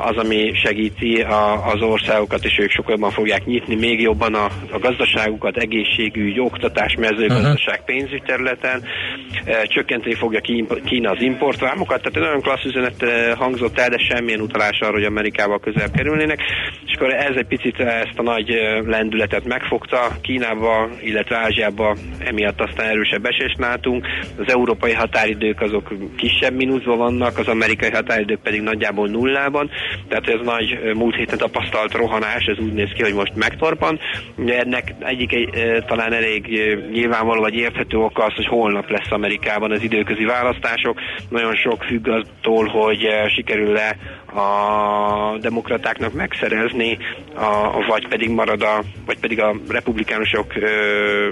az, 0.00 0.16
ami 0.16 0.52
segíti 0.64 1.20
a, 1.20 1.66
az 1.66 1.82
országokat, 1.82 2.44
és 2.44 2.58
ők 2.58 2.70
sokkal 2.70 2.94
jobban 2.94 3.10
fogják 3.10 3.44
nyitni 3.44 3.74
még 3.74 4.00
jobban 4.00 4.34
a, 4.34 4.44
a 4.70 4.78
gazdaságukat, 4.78 5.56
egészségügy, 5.56 6.40
oktatás, 6.40 6.94
mezőgazdaság, 6.94 7.80
uh-huh. 7.80 7.96
pénzügy 7.96 8.22
területen, 8.22 8.82
csökkenteni 9.62 10.14
fogja 10.14 10.40
Kína 10.84 11.10
az 11.10 11.20
importvámokat, 11.20 12.02
tehát 12.02 12.16
egy 12.16 12.22
nagyon 12.22 12.40
klassz 12.40 12.64
üzenet 12.64 13.04
hangzott 13.36 13.78
el, 13.78 13.88
de 13.88 13.98
semmilyen 13.98 14.40
utalás 14.40 14.80
arra, 14.80 14.92
hogy 14.92 15.04
Amerikával 15.04 15.60
közel 15.60 15.90
kerülnének, 15.90 16.40
és 16.86 16.94
akkor 16.94 17.14
ez 17.14 17.36
egy 17.36 17.46
picit 17.46 17.80
ezt 17.80 18.18
a 18.18 18.22
nagy 18.22 18.48
lendületet 18.86 19.44
megfogta 19.44 20.16
Kínába, 20.20 20.88
illetve 21.00 21.36
Ázsiában 21.44 21.98
emiatt 22.18 22.60
aztán 22.60 22.86
erősebb 22.86 23.24
esést 23.24 23.58
látunk. 23.58 24.06
Az 24.38 24.52
európai 24.52 24.92
határidők 24.92 25.60
azok 25.60 25.92
kisebb 26.16 26.54
mínuszban 26.54 26.98
vannak, 26.98 27.38
az 27.38 27.46
amerikai 27.46 27.90
határidők 27.90 28.40
pedig 28.42 28.60
nagyjából 28.60 29.08
nullában, 29.08 29.70
tehát 30.08 30.28
ez 30.28 30.40
nagy 30.44 30.78
múlt 30.94 31.14
héten 31.14 31.38
tapasztalt 31.38 31.92
rohanás, 31.92 32.44
ez 32.44 32.58
úgy 32.58 32.72
néz 32.72 32.90
ki, 32.94 33.02
hogy 33.02 33.14
most 33.14 33.34
megtorpan. 33.34 33.98
Ennek 34.46 34.94
egyik 35.00 35.32
egy, 35.32 35.48
talán 35.86 36.12
elég 36.12 36.46
nyilvánvaló 36.92 37.40
vagy 37.40 37.54
érthető 37.54 37.96
oka 37.96 38.24
az, 38.24 38.34
hogy 38.34 38.46
holnap 38.46 38.90
lesz 38.90 39.10
Amerikában 39.10 39.70
az 39.70 39.82
időközi 39.82 40.24
választások. 40.24 41.00
Nagyon 41.28 41.54
sok 41.54 41.82
függ 41.82 42.08
attól, 42.08 42.66
hogy 42.66 43.08
sikerül-e 43.34 43.96
a 44.34 45.38
demokratáknak 45.40 46.12
megszerezni, 46.12 46.98
a, 47.34 47.84
vagy 47.88 48.08
pedig 48.08 48.30
marad 48.30 48.62
a, 48.62 48.82
vagy 49.06 49.18
pedig 49.18 49.40
a 49.40 49.56
republikánusok 49.68 50.56
ö, 50.56 51.28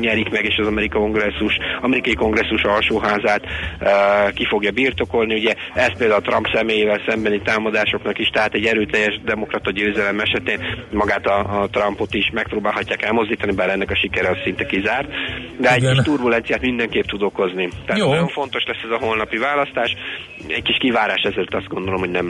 nyerik 0.00 0.30
meg, 0.30 0.44
és 0.44 0.56
az 0.58 0.66
amerikai 0.66 1.00
kongresszus, 1.00 1.58
amerikai 1.80 2.14
kongresszus 2.14 2.62
alsóházát 2.62 3.42
uh, 3.44 4.32
ki 4.32 4.44
fogja 4.44 4.70
birtokolni. 4.70 5.34
Ugye 5.34 5.54
ez 5.74 5.96
például 5.98 6.20
a 6.20 6.28
Trump 6.28 6.46
személyével 6.54 7.00
szembeni 7.08 7.40
támadásoknak 7.42 8.18
is, 8.18 8.28
tehát 8.28 8.54
egy 8.54 8.64
erőteljes 8.64 9.20
demokrata 9.24 9.70
győzelem 9.70 10.20
esetén 10.20 10.58
magát 10.90 11.26
a, 11.26 11.62
a 11.62 11.68
Trumpot 11.68 12.14
is 12.14 12.30
megpróbálhatják 12.32 13.02
elmozdítani, 13.02 13.52
bár 13.52 13.70
ennek 13.70 13.90
a 13.90 13.96
sikere 13.96 14.28
az 14.28 14.36
szinte 14.44 14.66
kizárt. 14.66 15.08
De 15.60 15.76
Igen. 15.76 15.88
egy 15.88 15.94
kis 15.94 16.04
turbulenciát 16.04 16.60
mindenképp 16.60 17.04
tud 17.04 17.22
okozni. 17.22 17.68
Tehát 17.86 18.02
Jó. 18.02 18.08
nagyon 18.08 18.28
fontos 18.28 18.64
lesz 18.66 18.82
ez 18.84 19.00
a 19.00 19.04
holnapi 19.04 19.36
választás. 19.36 19.96
Egy 20.48 20.62
kis 20.62 20.76
kivárás 20.76 21.22
ezért 21.22 21.54
azt 21.54 21.68
gondolom, 21.68 22.00
hogy 22.00 22.10
nem, 22.10 22.26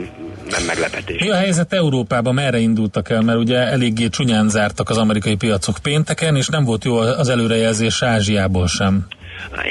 nem 0.49 0.63
meglepetés. 0.67 1.21
Mi 1.21 1.29
a 1.29 1.35
helyzet 1.35 1.73
Európában? 1.73 2.33
Merre 2.33 2.57
indultak 2.57 3.09
el? 3.09 3.21
Mert 3.21 3.37
ugye 3.37 3.57
eléggé 3.57 4.07
csúnyán 4.07 4.49
zártak 4.49 4.89
az 4.89 4.97
amerikai 4.97 5.35
piacok 5.35 5.75
pénteken, 5.81 6.35
és 6.35 6.47
nem 6.47 6.63
volt 6.63 6.83
jó 6.83 6.97
az 6.97 7.29
előrejelzés 7.57 8.01
Ázsiából 8.01 8.67
sem. 8.67 9.05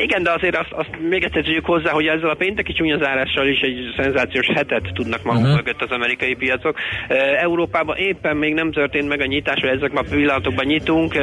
Igen, 0.02 0.22
de 0.22 0.30
azért 0.30 0.56
azt, 0.56 0.72
azt 0.72 0.90
még 1.08 1.24
egyszer 1.24 1.42
tudjuk 1.42 1.64
hozzá, 1.64 1.90
hogy 1.90 2.06
ezzel 2.06 2.28
a 2.28 2.34
pénteki 2.34 2.72
csúnyazárással 2.72 3.46
is 3.46 3.60
egy 3.60 3.94
szenzációs 3.96 4.46
hetet 4.46 4.90
tudnak 4.94 5.22
maguk 5.22 5.42
uh-huh. 5.42 5.56
mögött 5.56 5.82
az 5.82 5.90
amerikai 5.90 6.34
piacok. 6.34 6.76
Európában 7.40 7.96
éppen 7.96 8.36
még 8.36 8.54
nem 8.54 8.72
történt 8.72 9.08
meg 9.08 9.20
a 9.20 9.26
nyitás, 9.26 9.60
hogy 9.60 9.70
ezek 9.76 9.92
a 9.94 10.04
pillanatokban 10.10 10.64
nyitunk, 10.64 11.14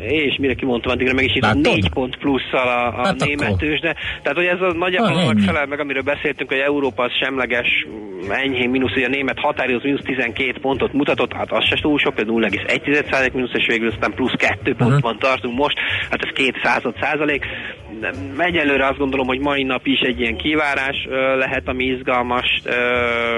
és 0.00 0.36
mire 0.38 0.54
kimondtam, 0.54 0.92
addigra 0.92 1.14
meg 1.14 1.24
is 1.24 1.32
nyitunk 1.32 1.66
négy 1.66 1.88
pont 1.88 2.16
plusszal 2.16 2.68
a, 2.68 3.00
a 3.00 3.04
hát 3.04 3.24
német 3.24 3.56
de 3.56 3.94
Tehát, 4.22 4.38
hogy 4.38 4.46
ez 4.46 4.60
az 4.60 4.74
nagyjából 4.74 5.16
ah, 5.16 5.38
felel 5.46 5.66
meg, 5.66 5.80
amiről 5.80 6.02
beszéltünk, 6.02 6.50
hogy 6.50 6.58
Európa 6.58 7.02
az 7.02 7.12
semleges, 7.20 7.86
enyhén 8.28 8.70
mínusz, 8.70 8.92
hogy 8.92 9.02
a 9.02 9.08
német 9.08 9.38
határoz 9.38 9.82
mínusz 9.82 10.04
12 10.04 10.52
pontot 10.60 10.92
mutatott, 10.92 11.32
hát 11.32 11.52
az 11.52 11.64
se 11.64 11.76
túl 11.80 11.98
sok, 11.98 12.14
0,1 12.16 13.32
mínusz, 13.32 13.54
és 13.54 13.66
végül 13.66 13.88
aztán 13.88 14.14
plusz 14.14 14.32
2 14.36 14.70
uh-huh. 14.70 14.88
pontban 14.88 15.18
tartunk 15.18 15.58
most, 15.58 15.78
hát 16.10 16.24
ez 16.24 16.32
két 16.34 16.60
század 16.62 16.94
százalék. 17.00 17.44
Egyelőre 18.38 18.86
azt 18.86 18.98
gondolom, 18.98 19.26
hogy 19.26 19.38
mai 19.38 19.62
nap 19.62 19.86
is 19.86 20.00
egy 20.00 20.20
ilyen 20.20 20.36
kivárás 20.36 21.06
lehet, 21.38 21.68
ami 21.68 21.84
izgalmas, 21.84 22.62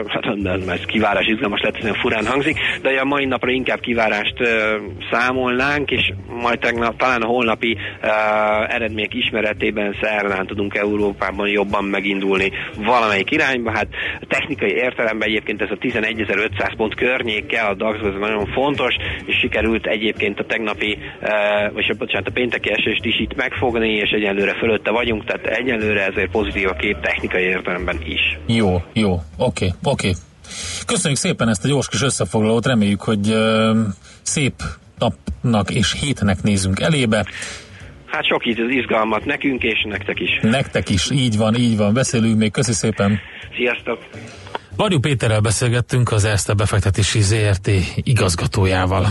hát 0.07 0.35
nem, 0.35 0.69
ez 0.69 0.85
kivárás 0.85 1.27
izgalmas 1.27 1.61
lehet, 1.61 1.81
hogy 1.81 1.97
furán 1.97 2.27
hangzik, 2.27 2.57
de 2.83 3.01
a 3.01 3.05
mai 3.05 3.25
napra 3.25 3.51
inkább 3.51 3.81
kivárást 3.81 4.35
számolnánk, 5.11 5.91
és 5.91 6.13
majd 6.43 6.59
tegnap, 6.59 6.97
talán 6.97 7.23
a 7.23 7.27
holnapi 7.27 7.77
eredmények 8.69 9.15
ismeretében 9.15 9.97
szerdán 10.01 10.47
tudunk 10.47 10.75
Európában 10.75 11.49
jobban 11.49 11.85
megindulni 11.85 12.51
valamelyik 12.77 13.31
irányba. 13.31 13.71
Hát 13.71 13.89
technikai 14.29 14.71
értelemben 14.71 15.29
egyébként 15.29 15.63
ez 15.63 15.71
a 15.71 15.77
11.500 15.77 16.73
pont 16.77 16.95
környéke 16.95 17.61
a 17.61 17.75
DAX 17.75 17.99
ez 17.99 18.19
nagyon 18.21 18.47
fontos, 18.47 18.95
és 19.25 19.39
sikerült 19.39 19.87
egyébként 19.87 20.39
a 20.39 20.45
tegnapi, 20.45 20.99
vagy 21.73 21.97
bocsánat, 21.99 22.29
a 22.29 22.33
pénteki 22.33 22.71
esést 22.71 23.05
is 23.05 23.21
itt 23.21 23.35
megfogni, 23.37 23.89
és 24.03 24.11
egyelőre 24.11 24.55
fölötte 24.55 24.91
vagyunk, 24.91 25.25
tehát 25.25 25.47
egyelőre 25.47 26.07
ezért 26.07 26.31
pozitív 26.31 26.69
a 26.69 26.73
kép 26.73 27.01
technikai 27.01 27.43
értelemben 27.43 27.99
is. 28.05 28.39
Jó, 28.47 28.83
jó, 28.93 29.13
oké, 29.13 29.23
okay, 29.37 29.69
oké. 29.83 30.09
Okay. 30.09 30.13
Köszönjük 30.87 31.19
szépen 31.19 31.49
ezt 31.49 31.65
a 31.65 31.69
gyors 31.69 31.89
kis 31.89 32.03
összefoglalót, 32.03 32.67
reméljük, 32.67 33.01
hogy 33.01 33.29
uh, 33.29 33.77
szép 34.23 34.55
napnak 34.99 35.71
és 35.71 35.95
hétnek 36.01 36.43
nézünk 36.43 36.81
elébe. 36.81 37.27
Hát 38.07 38.27
sok 38.27 38.47
izgalmat 38.47 39.25
nekünk 39.25 39.63
és 39.63 39.85
nektek 39.89 40.21
is. 40.21 40.39
Nektek 40.43 40.89
is, 40.89 41.11
így 41.11 41.37
van, 41.37 41.55
így 41.55 41.77
van. 41.77 41.93
Beszélünk 41.93 42.39
még, 42.39 42.51
köszi 42.51 42.73
szépen. 42.73 43.21
Sziasztok! 43.57 43.99
Varjú 44.77 44.99
Péterrel 44.99 45.41
beszélgettünk 45.41 46.13
az 46.13 46.25
Erste 46.25 46.55
befektetési 46.55 47.21
ZRT 47.21 47.71
igazgatójával. 47.97 49.07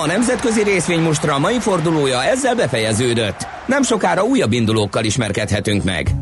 A 0.00 0.06
nemzetközi 0.06 0.62
részvénymustra 0.62 1.38
mai 1.38 1.58
fordulója 1.58 2.24
ezzel 2.24 2.54
befejeződött. 2.54 3.46
Nem 3.66 3.82
sokára 3.82 4.22
újabb 4.22 4.52
indulókkal 4.52 5.04
ismerkedhetünk 5.04 5.84
meg. 5.84 6.14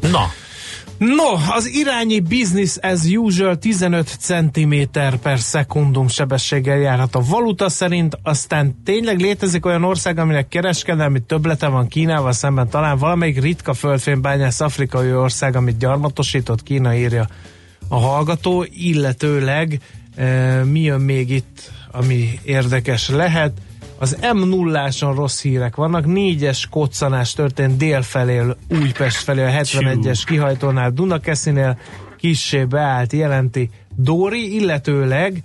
Na, 0.00 0.26
No, 0.98 1.54
az 1.54 1.66
irányi 1.66 2.20
business 2.20 2.76
as 2.80 3.04
usual 3.04 3.58
15 3.58 4.16
cm 4.20 4.74
per 5.22 5.38
szekundum 5.38 6.08
sebességgel 6.08 6.76
járhat 6.76 7.14
a 7.14 7.22
valuta 7.28 7.68
szerint, 7.68 8.18
aztán 8.22 8.82
tényleg 8.84 9.20
létezik 9.20 9.66
olyan 9.66 9.84
ország, 9.84 10.18
aminek 10.18 10.48
kereskedelmi 10.48 11.20
töblete 11.20 11.68
van 11.68 11.88
Kínával 11.88 12.32
szemben, 12.32 12.68
talán 12.68 12.98
valamelyik 12.98 13.40
ritka 13.40 13.74
földfénybányász 13.74 14.60
afrikai 14.60 15.14
ország, 15.14 15.56
amit 15.56 15.78
gyarmatosított 15.78 16.62
Kína 16.62 16.94
írja 16.94 17.28
a 17.88 17.96
hallgató, 17.96 18.66
illetőleg 18.70 19.80
e, 20.16 20.64
mi 20.64 20.80
jön 20.80 21.00
még 21.00 21.30
itt, 21.30 21.70
ami 21.92 22.38
érdekes 22.42 23.08
lehet, 23.08 23.52
az 23.98 24.18
m 24.34 24.48
0 24.48 24.88
rossz 25.00 25.42
hírek 25.42 25.76
vannak, 25.76 26.06
négyes 26.06 26.66
koccanás 26.66 27.32
történt 27.32 27.76
dél 27.76 28.02
felé, 28.02 28.42
Újpest 28.68 29.16
felé, 29.16 29.42
a 29.42 29.50
71-es 29.50 30.22
kihajtónál, 30.26 30.90
Dunakeszinél, 30.90 31.78
kissé 32.16 32.64
beállt, 32.64 33.12
jelenti 33.12 33.70
Dóri, 33.96 34.54
illetőleg 34.54 35.42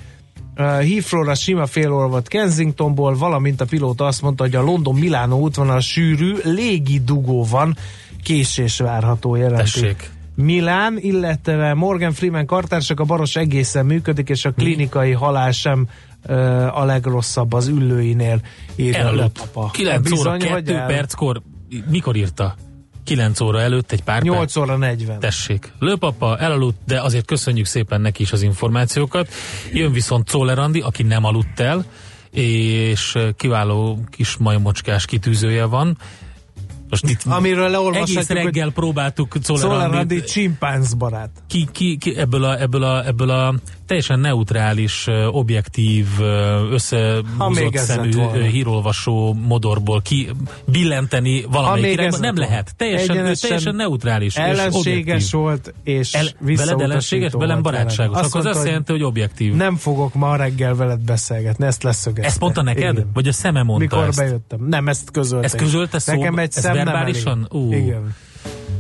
uh, 0.58 0.66
Heathrow-ra 0.66 1.36
sima 1.36 1.66
félolvat 1.66 2.28
Kensingtonból, 2.28 3.18
valamint 3.18 3.62
a 3.62 3.66
pilóta 3.66 4.06
azt 4.06 4.22
mondta, 4.22 4.44
hogy 4.44 4.56
a 4.56 4.62
London-Milánó 4.62 5.40
útvonal 5.40 5.80
sűrű, 5.80 6.36
légi 6.44 7.00
dugó 7.00 7.44
van, 7.44 7.78
késés 8.24 8.78
várható 8.78 9.36
jelenti. 9.36 9.64
Tessék. 9.64 10.12
Milán, 10.36 10.98
illetve 11.00 11.74
Morgan 11.74 12.14
Freeman 12.14 12.46
kartársak 12.46 13.00
a 13.00 13.04
baros 13.04 13.36
egészen 13.36 13.86
működik, 13.86 14.30
és 14.30 14.46
a 14.46 14.52
klinikai 14.52 15.12
halál 15.12 15.52
sem 15.52 15.88
a 16.72 16.84
legrosszabb 16.86 17.54
az 17.54 17.68
üllőinél 17.68 18.42
írja 18.76 19.00
Előtt. 19.00 19.38
Lepapa. 19.38 19.70
9 19.72 20.12
óra 20.12 20.32
Bizony, 20.32 20.40
2 20.40 20.76
el? 20.76 20.88
perckor, 20.88 21.42
mikor 21.90 22.16
írta? 22.16 22.56
9 23.04 23.40
óra 23.40 23.62
előtt 23.62 23.92
egy 23.92 24.04
pár 24.04 24.22
8 24.22 24.38
perc. 24.40 24.56
óra 24.56 24.78
40. 24.78 25.20
Tessék, 25.20 25.72
Lőpapa 25.80 26.38
elaludt, 26.38 26.78
de 26.86 27.02
azért 27.02 27.26
köszönjük 27.26 27.66
szépen 27.66 28.02
neki 28.02 28.22
is 28.22 28.32
az 28.32 28.42
információkat. 28.42 29.30
Jön 29.74 29.92
viszont 29.92 30.28
Czoller 30.28 30.60
Andi, 30.60 30.80
aki 30.80 31.04
nem 31.04 31.24
aludt 31.24 31.60
el, 31.60 31.86
és 32.32 33.18
kiváló 33.36 34.00
kis 34.10 34.38
majmocskás 34.38 35.06
kitűzője 35.06 35.66
van. 35.66 35.98
Most 36.90 37.10
itt 37.10 37.22
Amiről 37.26 37.70
leolvashatjuk, 37.70 38.18
egész 38.18 38.30
reggel 38.30 38.64
hogy 38.64 38.74
próbáltuk 38.74 39.40
Czoller 39.42 39.94
Andi 39.94 40.24
csimpánz 40.24 40.94
barát. 40.94 41.30
ki, 41.48 41.68
ki, 41.72 41.98
ki 41.98 42.18
ebből, 42.18 42.44
a, 42.44 42.62
ebből, 42.62 42.84
a, 42.84 43.06
ebből 43.06 43.30
a 43.30 43.54
teljesen 43.86 44.20
neutrális, 44.20 45.08
objektív, 45.32 46.08
összehúzott 46.72 47.76
szemű 47.76 48.12
volna. 48.12 48.44
hírolvasó 48.44 49.34
modorból 49.48 50.02
ki 50.02 50.30
billenteni 50.66 51.46
valamelyik 51.52 51.94
irányba. 51.94 52.18
Nem 52.18 52.36
lehet. 52.38 52.74
Teljesen, 52.78 53.36
teljesen 53.42 53.76
neutrális 53.76 54.36
és 54.36 54.42
Ellenséges 54.42 55.04
objektív. 55.04 55.32
volt, 55.32 55.74
és 55.84 56.14
El, 56.14 56.26
veled 56.40 56.82
ellenséges, 56.82 57.32
velem 57.32 57.62
barátságos. 57.62 58.14
velem. 58.16 58.26
Akkor 58.28 58.40
az 58.40 58.46
azt 58.46 58.54
mondta, 58.54 58.66
jelenti, 58.66 58.92
hogy 58.92 59.04
objektív. 59.04 59.54
Nem 59.54 59.76
fogok 59.76 60.14
ma 60.14 60.36
reggel 60.36 60.76
veled 60.76 61.00
beszélgetni, 61.00 61.66
ezt 61.66 61.84
leszögezte. 61.84 62.28
Ezt 62.28 62.40
mondta 62.40 62.62
neked? 62.62 62.94
Igen. 62.94 63.10
Vagy 63.14 63.28
a 63.28 63.32
szeme 63.34 63.64
mondta 63.64 63.96
Mikor 63.96 64.08
ezt? 64.10 64.18
bejöttem. 64.18 64.60
Nem, 64.68 64.88
ezt 64.88 65.12
közölte. 65.12 65.46
Ezt 65.46 65.56
közölte 65.56 66.00
szó? 66.00 66.14
Nekem 66.14 66.38
egy 66.38 66.52
Ez 66.56 66.64
szem 66.64 66.74
verbálisan? 66.74 67.48
Ú. 67.52 67.74
Igen. 67.74 68.16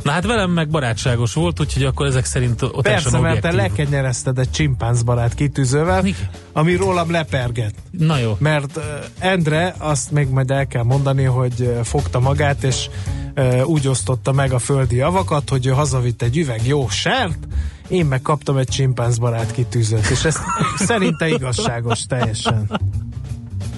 Na 0.03 0.11
hát 0.11 0.25
velem 0.25 0.51
meg 0.51 0.69
barátságos 0.69 1.33
volt, 1.33 1.59
úgyhogy 1.59 1.83
akkor 1.83 2.05
ezek 2.05 2.25
szerint 2.25 2.61
ott 2.61 2.81
Persze, 2.81 3.19
mert 3.19 3.41
te 3.41 3.51
lekenyerezted 3.51 4.37
egy 4.37 4.51
csimpánzbarát 4.51 5.33
kitűzővel, 5.33 6.05
Igen. 6.05 6.29
ami 6.53 6.75
rólam 6.75 7.11
leperget. 7.11 7.73
Na 7.91 8.17
jó. 8.17 8.35
Mert 8.39 8.77
uh, 8.77 8.83
Endre, 9.19 9.75
azt 9.77 10.11
még 10.11 10.29
majd 10.29 10.51
el 10.51 10.67
kell 10.67 10.83
mondani, 10.83 11.23
hogy 11.23 11.53
uh, 11.59 11.79
fogta 11.79 12.19
magát, 12.19 12.63
és 12.63 12.89
uh, 13.35 13.61
úgy 13.65 13.87
osztotta 13.87 14.31
meg 14.31 14.51
a 14.51 14.59
földi 14.59 14.95
javakat, 14.95 15.49
hogy 15.49 15.65
ő 15.65 15.69
hazavitt 15.69 16.21
egy 16.21 16.37
üveg 16.37 16.67
jó 16.67 16.89
sert, 16.89 17.47
én 17.87 18.05
meg 18.05 18.21
kaptam 18.21 18.57
egy 18.57 18.67
csimpánzbarát 18.67 19.51
kitűzőt, 19.51 20.09
és 20.09 20.25
ez 20.25 20.37
szerinte 20.87 21.27
igazságos 21.27 22.05
teljesen. 22.05 22.79